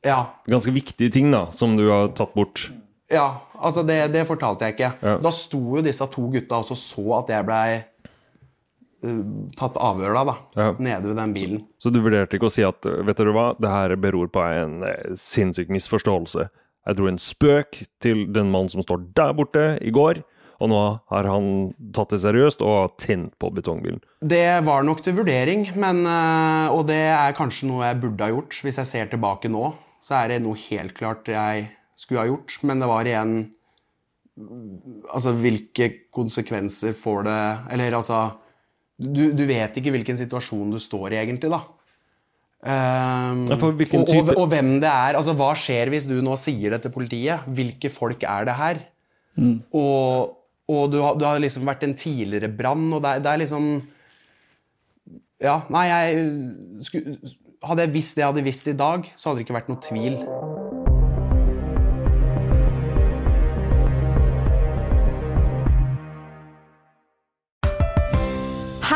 [0.04, 0.18] Ja.
[0.52, 2.66] ganske viktige ting da, som du har tatt bort.
[3.14, 4.90] Ja, altså det, det fortalte jeg ikke.
[5.00, 5.16] Ja.
[5.24, 7.68] Da sto jo disse to gutta og så at jeg blei
[9.60, 10.36] tatt avhør da, da.
[10.56, 10.68] Ja.
[10.80, 11.64] Nede ved den bilen.
[11.82, 14.84] Så du vurderte ikke å si at vet dere hva, det her beror på en
[14.88, 16.48] eh, sinnssyk misforståelse.
[16.84, 20.22] Jeg dro en spøk til den mannen som står der borte i går,
[20.64, 21.48] og nå har han
[21.96, 24.02] tatt det seriøst og tent på betongbilen.
[24.20, 28.32] Det var nok til vurdering, men, uh, og det er kanskje noe jeg burde ha
[28.32, 28.60] gjort.
[28.64, 31.68] Hvis jeg ser tilbake nå, så er det noe helt klart jeg
[32.00, 32.60] skulle ha gjort.
[32.68, 33.36] Men det var igjen
[35.14, 37.42] Altså, hvilke konsekvenser får det
[37.76, 38.16] Eller altså
[39.00, 41.64] du, du vet ikke hvilken situasjon du står i, egentlig, da.
[42.64, 45.18] Um, Ja, og, og, og hvem det er.
[45.20, 47.44] Altså, hva skjer hvis du nå sier det til politiet?
[47.58, 48.80] Hvilke folk er det her?
[49.74, 50.38] Og,
[50.70, 53.42] og du, har, du har liksom vært en tidligere brann, og det er, det er
[53.44, 53.72] liksom
[55.44, 57.18] Ja, nei, jeg skulle,
[57.64, 59.84] Hadde jeg visst det jeg hadde visst i dag, så hadde det ikke vært noe
[59.84, 60.18] tvil.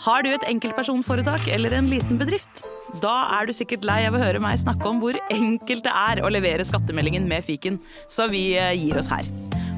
[0.00, 2.62] Har du et enkeltpersonforetak eller en liten bedrift?
[3.02, 6.22] Da er du sikkert lei av å høre meg snakke om hvor enkelt det er
[6.24, 7.76] å levere skattemeldingen med fiken,
[8.08, 9.26] så vi eh, gir oss her.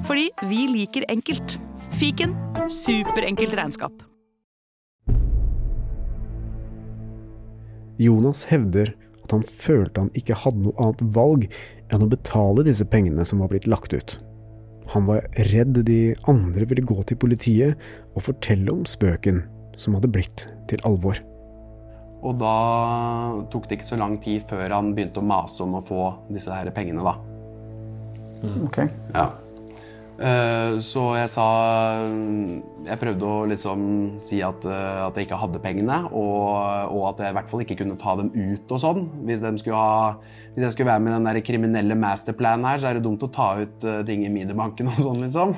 [0.07, 1.57] Fordi vi liker enkelt.
[1.99, 2.37] Fiken
[2.71, 4.05] superenkelt regnskap.
[7.99, 8.93] Jonas hevder
[9.25, 11.49] at han følte han ikke hadde noe annet valg
[11.91, 14.15] enn å betale disse pengene som var blitt lagt ut.
[14.95, 15.99] Han var redd de
[16.31, 17.83] andre ville gå til politiet
[18.15, 19.43] og fortelle om spøken
[19.81, 21.21] som hadde blitt til alvor.
[22.23, 22.57] Og da
[23.51, 26.55] tok det ikke så lang tid før han begynte å mase om å få disse
[26.55, 27.17] her pengene, da.
[28.63, 28.85] Ok.
[29.15, 29.31] Ja.
[30.23, 31.47] Eh, Så jeg sa
[32.85, 33.83] Jeg prøvde å liksom
[34.23, 37.63] si at, eh, at jeg ikke hadde pengene, og, og at jeg i hvert fall
[37.65, 39.05] ikke kunne ta dem ut og sånn.
[39.27, 40.15] Hvis, de skulle ha,
[40.55, 43.23] hvis jeg skulle være med i den der kriminelle masterplanen her, så er det dumt
[43.23, 45.55] å ta ut eh, ting i minibanken og sånn, liksom.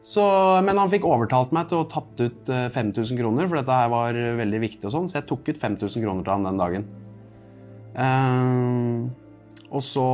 [0.00, 0.22] Så,
[0.64, 3.90] men han fikk overtalt meg til å tatt ut eh, 5000 kroner, for dette her
[3.92, 6.86] var veldig viktig og sånn, så jeg tok ut 5000 kroner til han den dagen.
[8.00, 9.10] Eh,
[9.70, 10.06] og så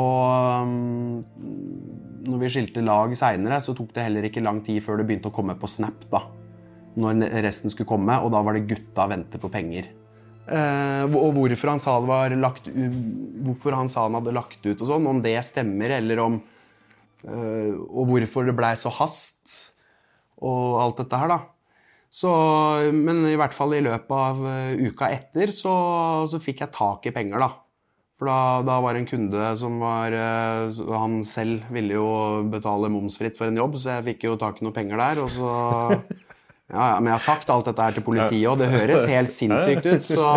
[0.66, 1.20] um,
[2.26, 5.30] når vi skilte lag seinere, så tok det heller ikke lang tid før det begynte
[5.30, 6.04] å komme på Snap.
[6.12, 6.26] da.
[6.96, 9.88] Når resten skulle komme, og da var det 'gutta venter på penger'.
[10.46, 14.78] Uh, og hvorfor han sa det var lagt Hvorfor han sa han hadde lagt ut
[14.78, 16.36] og sånn, om det stemmer, eller om
[17.26, 19.74] uh, Og hvorfor det blei så hast,
[20.44, 21.38] og alt dette her, da.
[22.16, 22.30] Så,
[22.94, 25.72] men i hvert fall i løpet av eh, uka etter så,
[26.30, 27.50] så fikk jeg tak i penger, da.
[28.16, 32.06] For da, da var det en kunde som var eh, Han selv ville jo
[32.48, 35.20] betale momsfritt for en jobb, så jeg fikk jo tak i noe penger der.
[35.20, 35.50] Og så
[36.72, 39.34] ja, ja, Men jeg har sagt alt dette her til politiet, og det høres helt
[39.34, 40.08] sinnssykt ut.
[40.08, 40.30] Så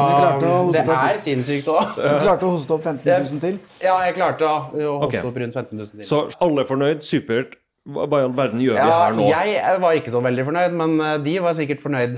[0.76, 1.96] det er sinnssykt òg.
[2.04, 3.64] Du klarte å hoste opp 15 000 til?
[3.86, 6.08] Ja, jeg klarte å hoste opp rundt 15 000 til.
[6.12, 7.56] Så alle er fornøyd, supert.
[7.96, 9.26] Hva i all verden gjør vi her nå?
[9.32, 12.18] jeg var ikke så veldig fornøyd, men eh, de var sikkert fornøyd.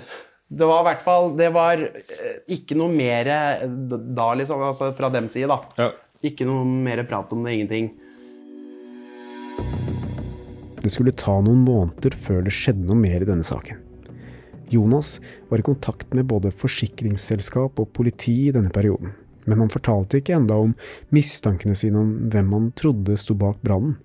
[0.52, 3.30] Det var i hvert fall Det var eh, ikke noe mer
[3.64, 5.92] da, liksom, altså fra dem side, da.
[6.22, 7.94] Ikke noe mer prat om det, ingenting.
[10.82, 13.80] Det skulle ta noen måneder før det skjedde noe mer i denne saken.
[14.72, 19.12] Jonas var i kontakt med både forsikringsselskap og politi i denne perioden,
[19.46, 20.72] men han fortalte ikke enda om
[21.14, 23.98] mistankene sine om hvem han trodde sto bak brannen.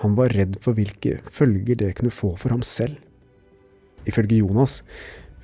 [0.00, 2.96] Han var redd for hvilke følger det kunne få for ham selv.
[4.08, 4.80] Ifølge Jonas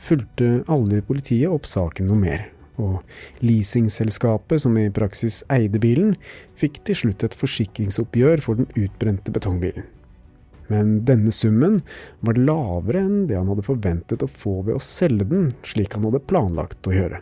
[0.01, 2.47] fulgte aldri politiet opp saken noe mer,
[2.81, 3.03] og
[3.45, 6.16] leasingselskapet som i praksis eide bilen,
[6.57, 9.85] fikk til slutt et forsikringsoppgjør for den utbrente betongbilen.
[10.73, 11.79] Men denne summen
[12.27, 16.09] var lavere enn det han hadde forventet å få ved å selge den, slik han
[16.09, 17.21] hadde planlagt å gjøre.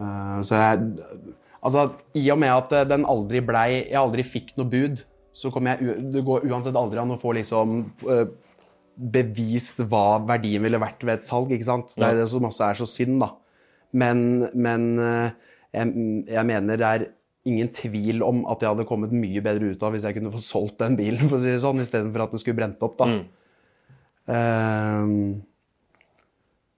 [0.00, 1.86] Uh, Så jeg Altså,
[2.18, 5.78] i og med at eh, den aldri blei Jeg aldri fikk noe bud, så kommer
[5.78, 7.76] jeg Det går uansett aldri an å få liksom
[8.10, 8.26] eh,
[8.92, 11.94] bevist hva verdien ville vært ved et salg, ikke sant?
[11.96, 13.30] Det er det som også er så synd, da.
[13.96, 17.06] Men, men eh, jeg, jeg mener det er
[17.48, 20.42] ingen tvil om at jeg hadde kommet mye bedre ut av hvis jeg kunne få
[20.44, 23.08] solgt den bilen, for å si det sånn, istedenfor at den skulle brent opp, da.
[24.30, 25.42] Ehm,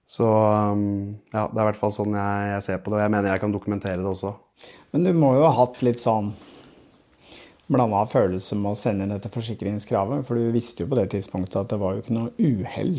[0.09, 0.29] så
[0.73, 0.87] um,
[1.33, 3.35] ja, det er i hvert fall sånn jeg, jeg ser på det, og jeg mener
[3.35, 4.33] jeg kan dokumentere det også.
[4.95, 6.33] Men du må jo ha hatt litt sånn
[7.67, 11.63] blanda følelse med å sende inn dette forsikringskravet, for du visste jo på det tidspunktet
[11.63, 12.99] at det var jo ikke noe uhell.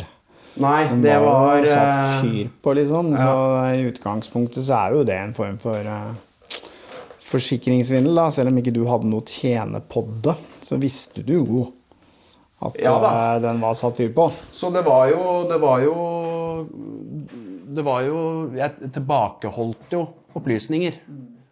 [0.62, 3.12] Nei, Den det var var satt eh, fyr på, liksom.
[3.14, 3.24] ja.
[3.26, 6.14] Så i utgangspunktet så er jo det en form for uh,
[7.26, 8.30] forsikringssvindel, da.
[8.32, 11.66] Selv om ikke du hadde noe tjene på det, så visste du jo
[12.64, 14.30] at Ja eh, den var satt fyr på.
[14.56, 15.96] Så det var jo Det var jo
[17.76, 18.20] Det var jo
[18.56, 20.96] Jeg tilbakeholdt jo opplysninger.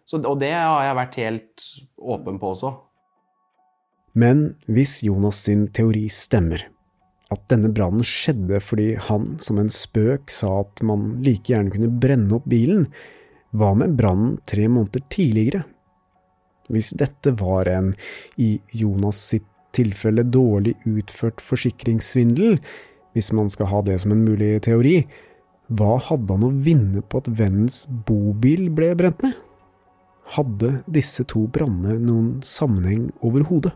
[0.04, 2.74] Så, og det har jeg vært helt åpen på også.
[4.14, 6.68] Men hvis Jonas sin teori stemmer,
[7.32, 11.90] at denne brannen skjedde fordi han som en spøk sa at man like gjerne kunne
[12.02, 12.86] brenne opp bilen,
[13.54, 15.64] hva med brannen tre måneder tidligere?
[16.72, 17.92] Hvis dette var en,
[18.40, 22.60] i Jonas sitt tilfelle, dårlig utført forsikringssvindel,
[23.14, 25.00] hvis man skal ha det som en mulig teori,
[25.74, 29.36] hva hadde han å vinne på at vennens bobil ble brent ned?
[30.32, 33.74] Hadde disse to brannene noen sammenheng overhodet?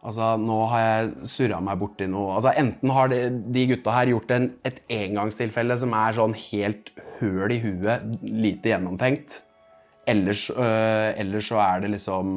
[0.00, 3.18] Altså, Nå har jeg surra meg borti noe altså, Enten har de,
[3.52, 8.72] de gutta her gjort en, et engangstilfelle som er sånn helt høl i huet, lite
[8.72, 9.42] gjennomtenkt.
[10.08, 12.32] Ellers, øh, ellers så er det liksom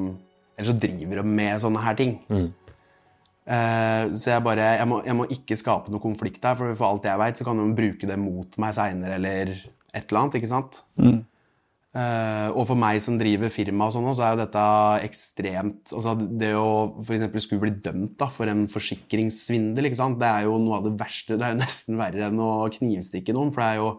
[0.58, 2.18] Eller så driver de med sånne her ting.
[3.44, 6.92] Eh, så jeg bare jeg må, jeg må ikke skape noe konflikt her, for for
[6.92, 10.38] alt jeg veit, så kan de bruke det mot meg seinere eller et eller annet.
[10.40, 10.84] ikke sant?
[11.00, 11.24] Eh,
[11.94, 14.62] og for meg som driver firma, og sånn, så er jo dette
[15.06, 20.58] ekstremt altså Det å eksempel skulle bli dømt da, for en forsikringssvindel, det er jo
[20.58, 21.38] noe av det verste.
[21.38, 23.54] Det er jo nesten verre enn å knivstikke noen.
[23.54, 23.92] For det er jo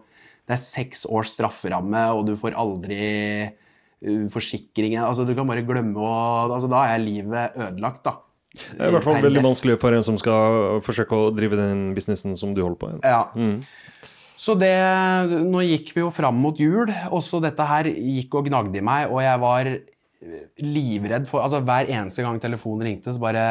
[0.45, 2.99] det er seks års strafferamme, og du får aldri
[3.47, 6.11] uh, forsikringen altså Du kan bare glemme å
[6.53, 8.19] altså Da er livet ødelagt, da.
[8.55, 11.89] Det er i hvert fall veldig vanskelig for en som skal forsøke å drive den
[11.95, 13.01] businessen som du holder på med.
[13.03, 13.25] Ja.
[13.35, 13.57] Mm.
[14.37, 14.75] Så det
[15.47, 18.85] Nå gikk vi jo fram mot jul, og så dette her gikk og gnagde i
[18.85, 19.69] meg, og jeg var
[20.63, 23.43] livredd for Altså hver eneste gang telefonen ringte, så bare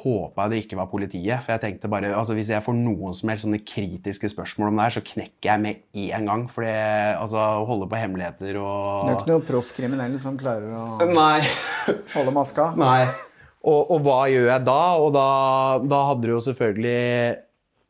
[0.00, 1.42] håpa jeg det ikke var politiet.
[1.44, 4.78] For jeg tenkte bare Altså hvis jeg får noen som helst sånne kritiske spørsmål om
[4.80, 5.82] det her, så knekker jeg med
[6.16, 6.44] en gang.
[6.52, 6.72] Fordi
[7.18, 11.10] altså å holde på hemmeligheter og Det er ikke noen proff kriminell som klarer å
[11.12, 11.40] Nei.
[12.14, 12.70] holde maska.
[12.78, 13.02] Nei.
[13.68, 14.80] Og, og hva gjør jeg da?
[15.02, 15.28] Og da,
[15.90, 16.98] da hadde du jo selvfølgelig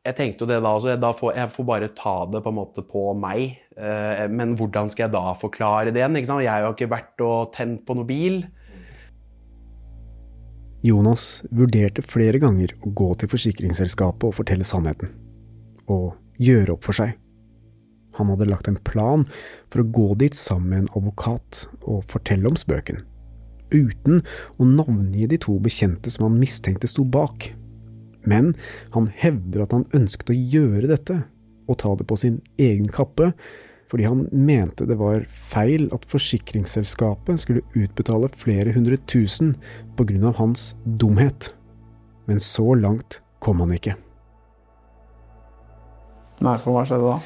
[0.09, 0.95] Jeg tenkte jo det da også.
[0.97, 3.59] Da får, jeg får bare ta det på en måte på meg.
[3.77, 6.17] Eh, men hvordan skal jeg da forklare det igjen?
[6.17, 8.39] Jeg har jo ikke vært og tent på noen bil.
[10.87, 15.11] Jonas vurderte flere ganger å gå til forsikringsselskapet og fortelle sannheten,
[15.91, 17.17] og gjøre opp for seg.
[18.19, 19.25] Han hadde lagt en plan
[19.73, 23.03] for å gå dit sammen med en advokat og fortelle om spøken,
[23.75, 24.23] uten
[24.57, 27.51] å navngi de to bekjente som han mistenkte sto bak.
[28.27, 28.55] Men
[28.95, 31.23] han hevder at han ønsket å gjøre dette,
[31.69, 33.33] og ta det på sin egen kappe,
[33.89, 39.55] fordi han mente det var feil at forsikringsselskapet skulle utbetale flere hundre tusen
[39.97, 41.53] på grunn av hans dumhet.
[42.29, 43.97] Men så langt kom han ikke.
[46.45, 47.17] Nei, for hva skjedde da?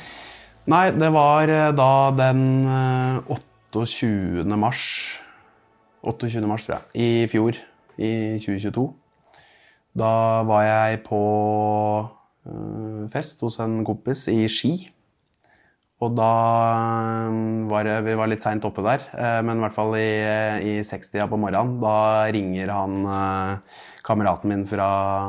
[0.73, 3.35] Nei, det var eh, da den eh,
[3.75, 4.47] 28.
[4.57, 4.87] mars
[6.03, 6.47] 28.
[6.47, 7.03] mars, tror jeg.
[7.03, 7.59] I fjor.
[7.99, 8.87] I 2022.
[9.93, 11.21] Da var jeg på
[12.49, 14.73] eh, fest hos en kompis i Ski.
[16.03, 16.31] Og da
[17.29, 17.35] eh,
[17.71, 20.09] var det, Vi var litt seint oppe der, eh, men i hvert fall i,
[20.73, 21.77] i sekstida på morgenen.
[21.83, 23.61] Da ringer han
[24.07, 25.29] kameraten min fra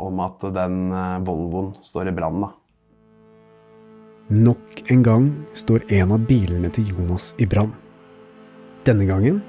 [0.00, 0.92] om at den
[1.26, 2.44] Volvoen står i brann.
[2.44, 2.50] da.
[4.30, 5.24] Nok en gang
[5.58, 7.74] står en av bilene til Jonas i brann.
[8.86, 9.42] Denne gangen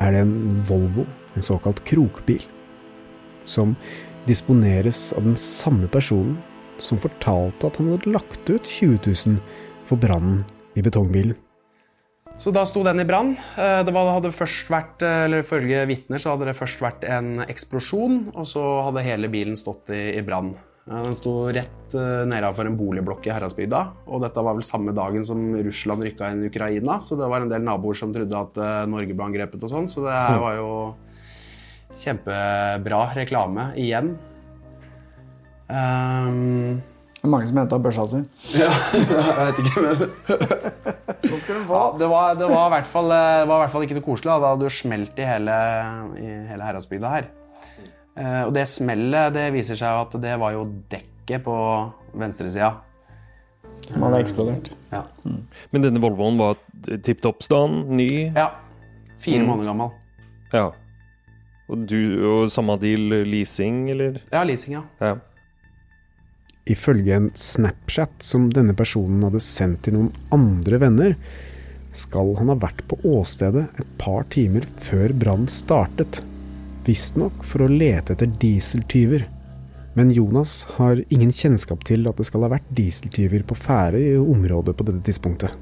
[0.00, 1.04] er det en Volvo,
[1.36, 2.40] en såkalt krokbil,
[3.44, 3.76] som
[4.28, 6.38] disponeres av den samme personen
[6.82, 9.40] som fortalte at han hadde lagt ut 20 000
[9.86, 10.42] for brannen
[10.74, 11.36] i betongbilen.
[12.36, 13.36] Så da sto den i brann.
[13.56, 17.44] Eh, Det hadde først vært, eh, eller Ifølge vitner så hadde det først vært en
[17.46, 20.56] eksplosjon, og så hadde hele bilen stått i, i brann.
[20.90, 23.84] Eh, Den sto rett nedenfor en boligblokk i Heradsbygda.
[24.08, 27.40] Og dette var vel samme dagen som Russland rykka inn i Ukraina, så det var
[27.40, 30.70] en del naboer som trodde at Norge ble angrepet og sånn, så det var jo
[32.00, 34.14] kjempebra reklame igjen.
[35.68, 36.82] Um,
[37.14, 38.18] Det er mange som henta børsa si.
[38.60, 38.68] ja,
[39.38, 40.02] jeg vet ikke, men
[41.24, 41.78] Hva skal du få.
[41.78, 44.04] Ja, det, var, det, var i hvert fall, det var i hvert fall ikke noe
[44.04, 44.28] koselig.
[44.34, 44.50] Da.
[44.52, 45.56] Hadde du smelt i hele,
[46.20, 47.30] i hele Heradsbygda her.
[48.14, 51.56] Uh, og det smellet det viser seg at det var jo dekket på
[52.20, 52.74] venstresida.
[53.88, 54.68] Som hadde eksplodert.
[54.92, 55.00] Ja.
[55.72, 56.60] Men denne Volvoen var
[57.04, 58.10] tipp topp stand, ny?
[58.36, 58.50] ja.
[59.24, 59.46] Fire Mm.
[59.48, 59.90] måneder gammel.
[60.52, 60.66] Ja.
[61.72, 64.20] Og du, og samme deal, leasing, eller?
[64.32, 64.82] Ja, leasing, ja.
[65.00, 65.14] Ja.
[66.68, 71.16] Ifølge en Snapchat som denne personen hadde sendt til noen andre venner,
[71.94, 76.22] skal han ha vært på åstedet et par timer før brannen startet.
[76.84, 79.28] Visstnok for å lete etter dieseltyver.
[79.94, 84.16] Men Jonas har ingen kjennskap til at det skal ha vært dieseltyver på ferde i
[84.18, 85.54] området på dette tidspunktet.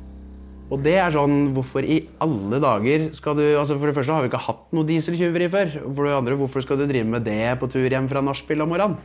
[0.73, 4.25] Og det er sånn, hvorfor i alle dager skal du altså For det første har
[4.25, 5.75] vi ikke hatt noe dieseltyveri før.
[5.85, 8.73] For det andre, hvorfor skal du drive med det på tur hjem fra nachspiel om
[8.73, 8.97] morgenen?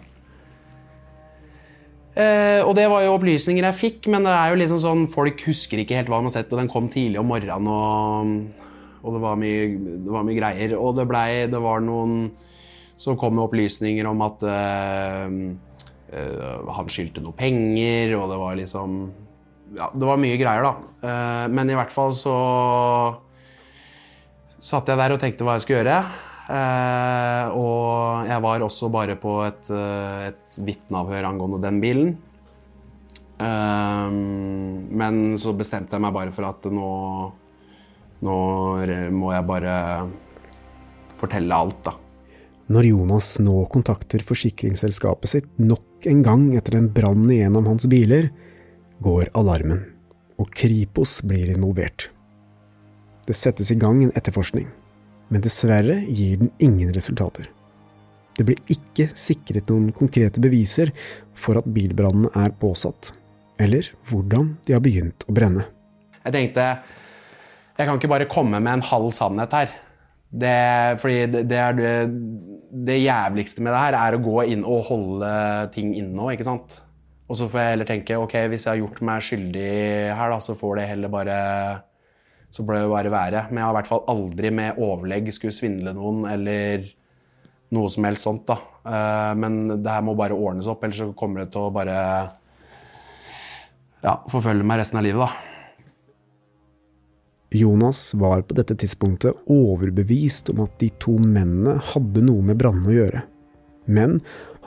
[2.17, 5.43] Eh, og det var jo opplysninger jeg fikk, men det er jo liksom sånn, folk
[5.45, 8.63] husker ikke helt hva de har sett, og den kom tidlig om morgenen, og,
[9.03, 9.67] og det, var mye,
[10.01, 10.73] det var mye greier.
[10.79, 12.31] Og det blei Det var noen
[12.97, 15.37] som kom med opplysninger om at eh,
[16.17, 19.01] eh, han skyldte noe penger, og det var liksom
[19.75, 20.73] Ja, det var mye greier, da.
[21.03, 22.35] Eh, men i hvert fall så
[24.63, 25.97] satt jeg der og tenkte hva jeg skulle gjøre.
[26.47, 32.15] Eh, og jeg var også bare på et, eh, et vitneavhør angående den bilen.
[33.37, 36.87] Men så bestemte jeg meg bare for at nå
[38.25, 38.37] Nå
[39.13, 39.73] må jeg bare
[41.13, 41.91] fortelle alt, da.
[42.73, 47.69] Når Jonas nå kontakter forsikringsselskapet sitt nok en gang etter en brann i en av
[47.69, 48.31] hans biler,
[49.03, 49.83] går alarmen,
[50.37, 52.09] og Kripos blir involvert.
[53.27, 54.67] Det settes i gang en etterforskning,
[55.29, 57.49] men dessverre gir den ingen resultater.
[58.37, 60.93] Det blir ikke sikret noen konkrete beviser
[61.37, 63.11] for at bilbrannene er påsatt,
[63.59, 65.65] eller hvordan de har begynt å brenne.
[66.23, 66.69] Jeg tenkte
[67.77, 69.73] jeg kan ikke bare komme med en halv sannhet her.
[70.27, 71.91] Det, fordi det, det, det,
[72.89, 75.29] det jævligste med det her er å gå inn og holde
[75.75, 76.79] ting inne nå, ikke sant.
[77.27, 79.67] Og så får jeg heller tenke ok, hvis jeg har gjort meg skyldig
[80.15, 81.37] her, da, så får det heller bare
[82.49, 83.41] så bør det bare være.
[83.49, 86.87] Men jeg har i hvert fall aldri med overlegg skulle svindle noen eller
[87.75, 88.47] noe som helst sånt.
[88.47, 88.57] da.
[88.87, 91.97] Eh, Men det her må bare ordnes opp, ellers så kommer det til å bare
[94.03, 95.31] ja, forfølge meg resten av livet, da.
[97.57, 102.91] Jonas var på dette tidspunktet overbevist om at de to mennene hadde noe med brannene
[102.91, 103.21] å gjøre.
[103.87, 104.17] Men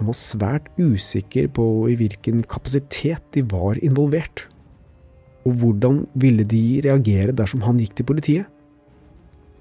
[0.01, 4.47] han var svært usikker på i hvilken kapasitet de var involvert.
[5.45, 8.49] Og hvordan ville de reagere dersom han gikk til politiet?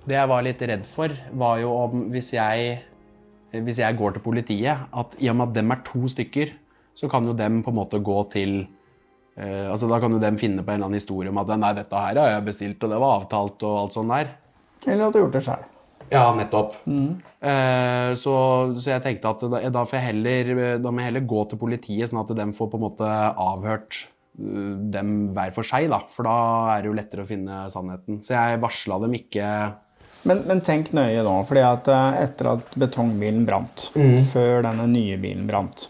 [0.08, 2.80] Det jeg var litt redd for, var jo om hvis jeg,
[3.52, 6.56] hvis jeg går til politiet, at i og med at dem er to stykker,
[6.96, 8.62] så kan jo dem på en måte gå til
[9.40, 11.70] Uh, altså Da kan jo dem finne på en eller annen historie om at nei,
[11.78, 14.34] dette her har jeg bestilt, og det var avtalt, og alt sånt der.
[14.84, 15.69] Eller at du har gjort det sjøl.
[16.12, 16.76] Ja, nettopp.
[16.88, 18.36] Eh, så,
[18.76, 21.62] så jeg tenkte at da, da, får jeg heller, da må jeg heller gå til
[21.62, 24.00] politiet, sånn at de får på en måte avhørt
[24.40, 25.90] uh, dem hver for seg.
[25.94, 26.36] da, For da
[26.76, 28.20] er det jo lettere å finne sannheten.
[28.26, 29.46] Så jeg varsla dem ikke
[30.28, 34.18] Men, men tenk nøye nå, fordi at eh, etter at betongbilen brant, Mm.
[34.28, 35.86] før denne nye bilen brant,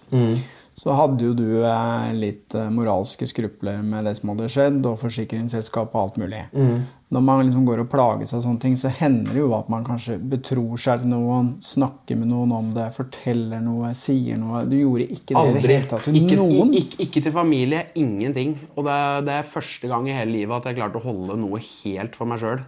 [0.79, 4.99] så hadde jo du eh, litt eh, moralske skrupler med det som hadde skjedd, og
[5.01, 6.43] forsikringsselskap og alt mulig.
[6.53, 6.83] Mm.
[7.09, 9.85] Når man liksom går og plages av sånne ting, så hender det jo at man
[9.85, 14.61] kanskje betror seg til noen, snakker med noen om det, forteller noe, sier noe.
[14.69, 16.75] Du gjorde ikke det i det hele tatt til Ikke, noen.
[16.77, 17.87] ikke, ikke til familie.
[17.97, 18.53] Ingenting.
[18.75, 21.63] Og det, det er første gang i hele livet at jeg klarte å holde noe
[21.65, 22.61] helt for meg sjøl.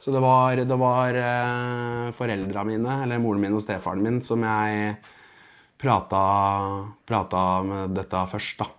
[0.00, 4.46] Så det var, det var eh, foreldra mine, eller moren min og stefaren min, som
[4.46, 4.94] jeg
[5.82, 6.22] prata,
[7.10, 8.70] prata med dette først, da.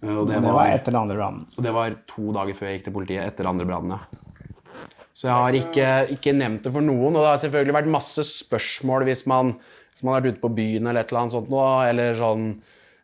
[0.00, 1.48] Og det, var etter den andre brannen.
[1.60, 4.26] det var to dager før jeg gikk til politiet, etter andre brannen, ja.
[5.16, 8.24] Så jeg har ikke, ikke nevnt det for noen, og det har selvfølgelig vært masse
[8.28, 9.54] spørsmål hvis man,
[9.92, 12.44] hvis man har vært ute på byen eller et eller annet sånt noe, eller sånn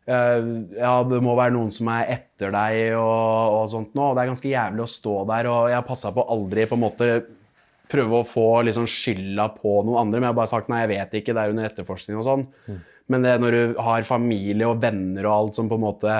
[0.07, 4.17] eh, Ja, det må være noen som er etter deg og, og sånt nå, og
[4.17, 6.85] det er ganske jævlig å stå der, og jeg har passa på aldri på en
[6.87, 7.11] måte
[7.91, 10.93] prøve å få liksom skylda på noen andre, men jeg har bare sagt nei, jeg
[10.95, 12.47] vet ikke, det er under etterforskning og sånn.
[13.13, 16.17] Men det når du har familie og venner og alt som på en måte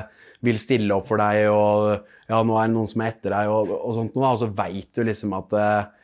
[0.47, 3.53] vil stille opp for deg, og ja, nå er det noen som er etter deg,
[3.53, 5.95] og, og sånt noe, og så veit du liksom at eh,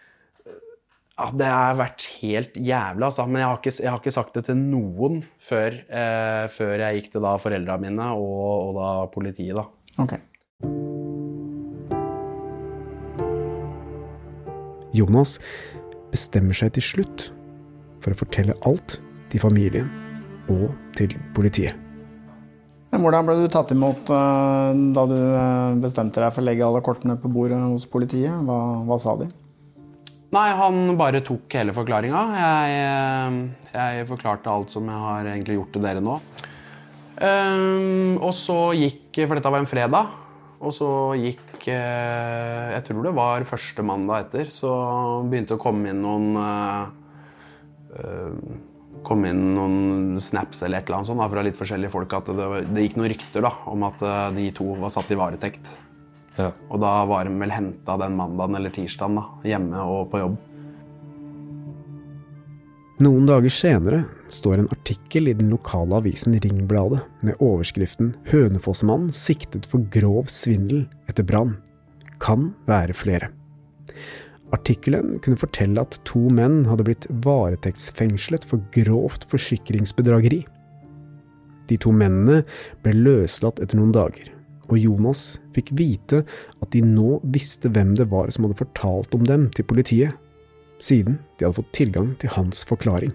[1.23, 3.27] ja, det har vært helt jævla, altså.
[3.29, 6.99] Men jeg har ikke, jeg har ikke sagt det til noen før, eh, før jeg
[6.99, 9.69] gikk til da foreldra mine og, og da politiet, da.
[10.03, 10.23] Okay.
[14.93, 15.39] Jonas
[16.13, 17.31] bestemmer seg til slutt
[18.03, 18.99] for å fortelle alt
[19.33, 19.89] til familien
[20.53, 20.69] og
[20.99, 21.82] til politiet.
[22.93, 26.67] Men hvordan ble du tatt imot eh, da du eh, bestemte deg for å legge
[26.67, 28.35] alle kortene på bordet hos politiet?
[28.45, 29.31] Hva, hva sa de?
[30.33, 32.21] Nei, han bare tok hele forklaringa.
[32.37, 36.19] Jeg, eh, jeg forklarte alt som jeg har egentlig gjort til dere nå.
[37.23, 40.13] Um, og så gikk For dette var en fredag.
[40.65, 40.89] Og så
[41.21, 44.73] gikk Jeg tror det var første mandag etter, så
[45.31, 46.91] begynte å komme inn noen uh,
[49.07, 52.31] kom inn noen snaps eller et eller annet sånt da, fra litt forskjellige folk at
[52.33, 55.73] det, det gikk noen rykter da, om at eh, de to var satt i varetekt.
[56.41, 60.39] Og da var de vel henta den mandagen eller tirsdagen da, hjemme og på jobb.
[63.03, 69.67] Noen dager senere står en artikkel i den lokale avisen Ringbladet med overskriften 'Hønefossmann siktet
[69.67, 71.57] for grov svindel etter brann'.
[72.23, 73.33] Kan være flere.
[74.53, 80.43] Artikkelen kunne fortelle at to menn hadde blitt varetektsfengslet for grovt forsikringsbedrageri.
[81.71, 82.43] De to mennene
[82.85, 84.29] ble løslatt etter noen dager,
[84.69, 85.23] og Jonas
[85.57, 86.21] fikk vite
[86.61, 90.13] at de nå visste hvem det var som hadde fortalt om dem til politiet,
[90.83, 93.15] siden de hadde fått tilgang til hans forklaring.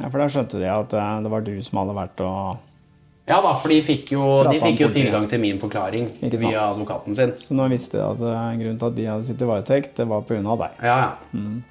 [0.00, 2.62] Ja, For da skjønte de at eh, det var du som hadde vært og
[3.24, 7.16] Ja da, for de fikk jo, de fikk jo tilgang til min forklaring via advokaten
[7.16, 7.32] sin.
[7.40, 10.06] Så nå visste de at eh, grunnen til at de hadde sittet i varetekt, det
[10.10, 10.56] var pga.
[10.60, 10.82] deg.
[10.84, 11.14] Ja, ja.
[11.32, 11.62] Mm.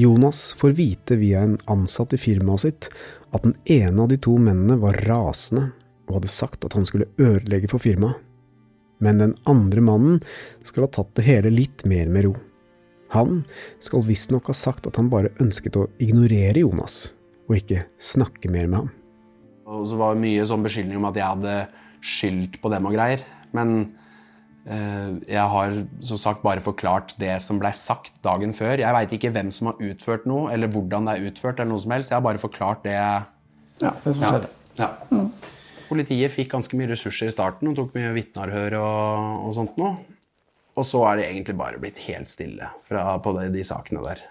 [0.00, 2.90] Jonas får vite via en ansatt i firmaet sitt
[3.32, 5.70] at den ene av de to mennene var rasende
[6.08, 8.20] og hadde sagt at han skulle ødelegge for firmaet.
[9.00, 10.20] Men den andre mannen
[10.66, 12.34] skal ha tatt det hele litt mer med ro.
[13.16, 13.44] Han
[13.80, 17.14] skal visstnok ha sagt at han bare ønsket å ignorere Jonas,
[17.48, 18.90] og ikke snakke mer med ham.
[19.70, 21.56] Og så var det mye sånn beskyldning om at jeg hadde
[22.00, 23.22] skyldt på dem og greier.
[23.56, 23.74] Men
[24.64, 28.80] eh, jeg har som sagt bare forklart det som blei sagt dagen før.
[28.82, 31.60] Jeg veit ikke hvem som har utført noe, eller hvordan det er utført.
[31.60, 32.12] eller noe som helst.
[32.12, 34.50] Jeg har bare forklart det Ja, det som skjedde.
[34.80, 34.90] Ja.
[35.90, 39.96] Politiet fikk ganske mye ressurser i starten og tok mye vitneavhør og, og sånt noe.
[40.78, 44.22] Og så er det egentlig bare blitt helt stille fra, på de, de sakene der.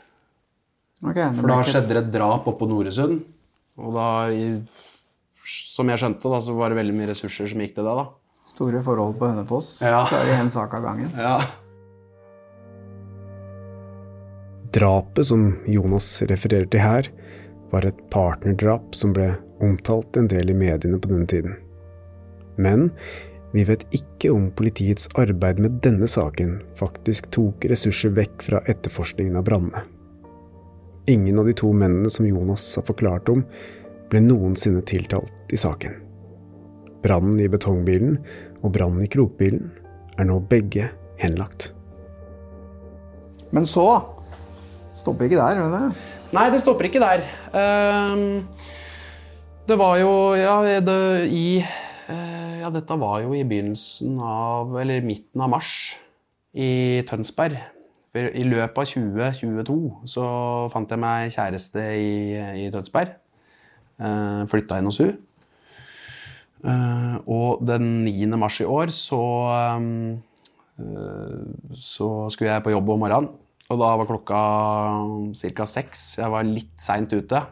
[1.03, 3.21] Okay, For da skjedde det et drap oppe på Noresund.
[3.79, 4.07] Og da,
[5.45, 7.95] som jeg skjønte, da, så var det veldig mye ressurser som gikk til det.
[8.01, 8.05] da.
[8.49, 9.71] Store forhold på Hønefoss.
[9.85, 10.03] Ja.
[10.09, 11.11] Klarer en sak av gangen.
[11.17, 11.39] Ja.
[14.73, 17.09] Drapet som Jonas refererer til her,
[17.69, 19.31] var et partnerdrap som ble
[19.61, 21.55] omtalt en del i mediene på denne tiden.
[22.57, 22.89] Men
[23.53, 29.39] vi vet ikke om politiets arbeid med denne saken faktisk tok ressurser vekk fra etterforskningen
[29.39, 29.85] av brannene.
[31.09, 33.41] Ingen av de to mennene som Jonas har forklart om,
[34.09, 35.97] ble noensinne tiltalt i saken.
[37.03, 38.17] Brannen i betongbilen
[38.59, 39.69] og brannen i krokbilen
[40.19, 40.89] er nå begge
[41.21, 41.71] henlagt.
[43.55, 43.85] Men så
[44.99, 45.85] Stopper ikke der, gjør det?
[46.35, 47.21] Nei, det stopper ikke der.
[47.55, 48.43] Ehm,
[49.69, 50.97] det var jo Ja, det,
[51.31, 55.95] i eh, Ja, dette var jo i begynnelsen av Eller midten av mars
[56.51, 57.55] i Tønsberg.
[58.11, 59.79] For I løpet av 2022
[60.09, 60.27] så
[60.73, 62.13] fant jeg meg kjæreste i,
[62.65, 63.13] i Tønsberg.
[63.99, 65.17] Uh, flytta inn hos hun.
[66.59, 68.27] Eh, og den 9.
[68.35, 69.19] mars i år så
[69.55, 70.17] eh,
[71.79, 73.29] så skulle jeg på jobb om morgenen.
[73.69, 74.39] Og da var klokka
[75.55, 75.65] ca.
[75.69, 76.17] seks.
[76.19, 77.43] Jeg var litt seint ute.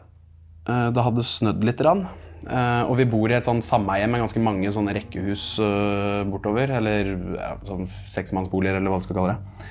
[0.68, 1.78] Eh, Det hadde snødd litt.
[1.78, 2.08] grann.
[2.48, 6.70] Uh, Og vi bor i et sånn sameie med ganske mange sånne rekkehus uh, bortover.
[6.78, 9.66] Eller ja, sånn seksmannsboliger, eller hva du skal kalle det.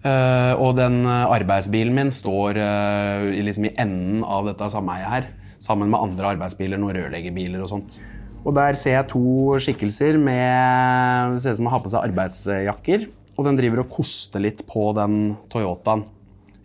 [0.00, 5.26] Uh, og den eh, arbeidsbilen min står eh, liksom i enden av dette sameiet her.
[5.60, 7.98] Sammen med andre arbeidsbiler, noen rørleggerbiler og sånt.
[8.40, 12.06] Og der ser jeg to skikkelser med Det ser ut som de har på seg
[12.08, 13.04] arbeidsjakker.
[13.36, 16.06] Og den driver og koster litt på den Toyotaen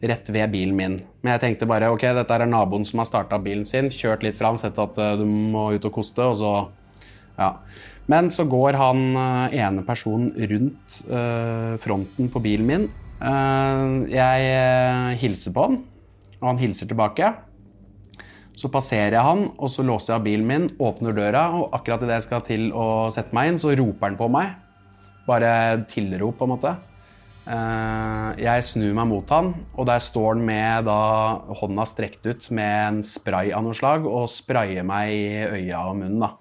[0.06, 0.98] rett ved bilen min.
[1.24, 4.38] Men jeg tenkte bare ok, dette er naboen som har starta bilen sin, kjørt litt
[4.38, 6.52] fram, sett at eh, du må ut og koste, og så
[7.40, 7.56] ja.
[8.12, 12.88] Men så går han eh, ene personen rundt øh, fronten på bilen min.
[14.12, 15.78] Jeg hilser på han,
[16.42, 17.32] og han hilser tilbake.
[18.56, 22.06] Så passerer jeg han, og så låser jeg av bilen min, åpner døra, og akkurat
[22.06, 24.54] idet jeg skal til å sette meg inn, så roper han på meg.
[25.28, 25.50] Bare
[25.92, 26.76] tilrop, på en måte.
[27.46, 31.00] Eh, Jeg snur meg mot han, og der står han med da,
[31.60, 36.00] hånda strekt ut med en spray av noe slag og sprayer meg i øya og
[36.00, 36.24] munnen.
[36.26, 36.32] da.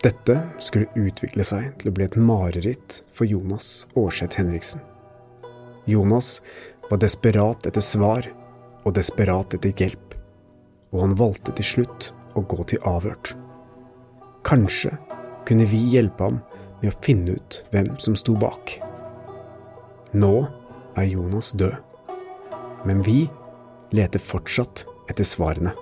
[0.00, 0.34] Dette
[0.64, 4.80] skulle utvikle seg til å bli et mareritt for Jonas Aarseth Henriksen.
[5.86, 6.40] Jonas
[6.88, 8.28] var desperat etter svar
[8.84, 10.14] og desperat etter hjelp,
[10.94, 13.34] og han valgte til slutt å gå til avhørt.
[14.46, 14.94] Kanskje
[15.48, 16.40] kunne vi hjelpe ham
[16.80, 18.78] med å finne ut hvem som sto bak.
[20.16, 20.34] Nå
[20.98, 21.76] er Jonas død,
[22.88, 23.24] men vi
[23.94, 25.74] leter fortsatt etter svarene.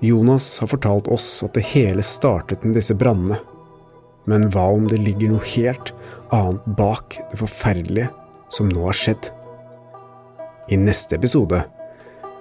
[0.00, 3.36] Jonas har fortalt oss at det hele startet med disse brannene.
[4.24, 5.92] Men hva om det ligger noe helt
[6.32, 8.08] annet bak det forferdelige
[8.52, 9.28] som nå har skjedd?
[10.70, 11.64] I neste episode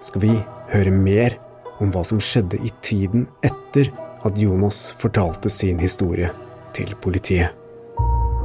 [0.05, 0.35] skal vi
[0.69, 1.33] høre mer
[1.81, 3.89] om hva som skjedde i tiden etter
[4.27, 6.29] at Jonas fortalte sin historie
[6.77, 7.55] til politiet.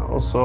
[0.09, 0.45] Og så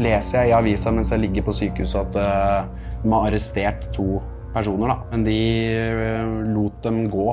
[0.00, 4.18] leser jeg i avisa mens jeg ligger på sykehuset at eh, de har arrestert to
[4.56, 4.98] personer, da.
[5.12, 5.38] Men de
[5.70, 7.28] eh, lot dem gå.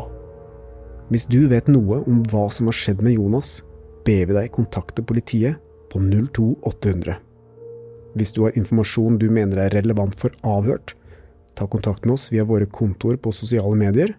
[1.10, 3.64] Hvis du vet noe om hva som har skjedd med Jonas,
[4.06, 5.58] ber vi deg kontakte politiet
[5.89, 7.18] på 02800.
[8.14, 10.94] Hvis du har informasjon du mener er relevant for avhørt,
[11.56, 14.16] ta kontakt med oss via våre kontoer på sosiale medier,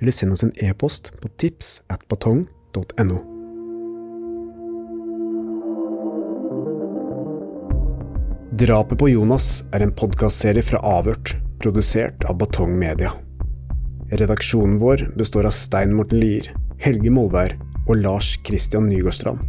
[0.00, 3.20] eller send oss en e-post på tips at batong.no.
[8.60, 13.12] Drapet på Jonas er en podkastserie fra Avhørt, produsert av Batong Media.
[14.10, 16.50] Redaksjonen vår består av Stein Morten Lier,
[16.82, 17.54] Helge Molvær
[17.86, 19.40] og Lars Christian Nygårdstrand.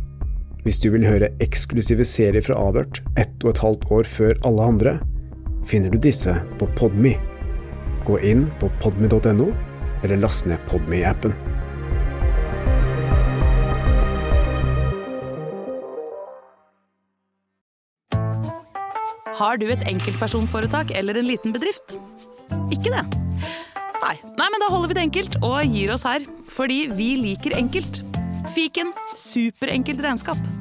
[0.63, 4.67] Hvis du vil høre eksklusive serier fra Avhørt ett og et halvt år før alle
[4.73, 4.93] andre,
[5.67, 7.15] finner du disse på Podme.
[8.05, 9.51] Gå inn på podme.no,
[10.03, 11.35] eller last ned Podme-appen.
[19.41, 21.95] Har du et enkeltpersonforetak eller en liten bedrift?
[22.73, 23.05] Ikke det?
[24.01, 24.15] Nei.
[24.37, 26.25] Nei, men da holder vi det enkelt og gir oss her.
[26.51, 28.03] Fordi vi liker enkelt.
[28.53, 30.60] Fiken superenkelt regnskap.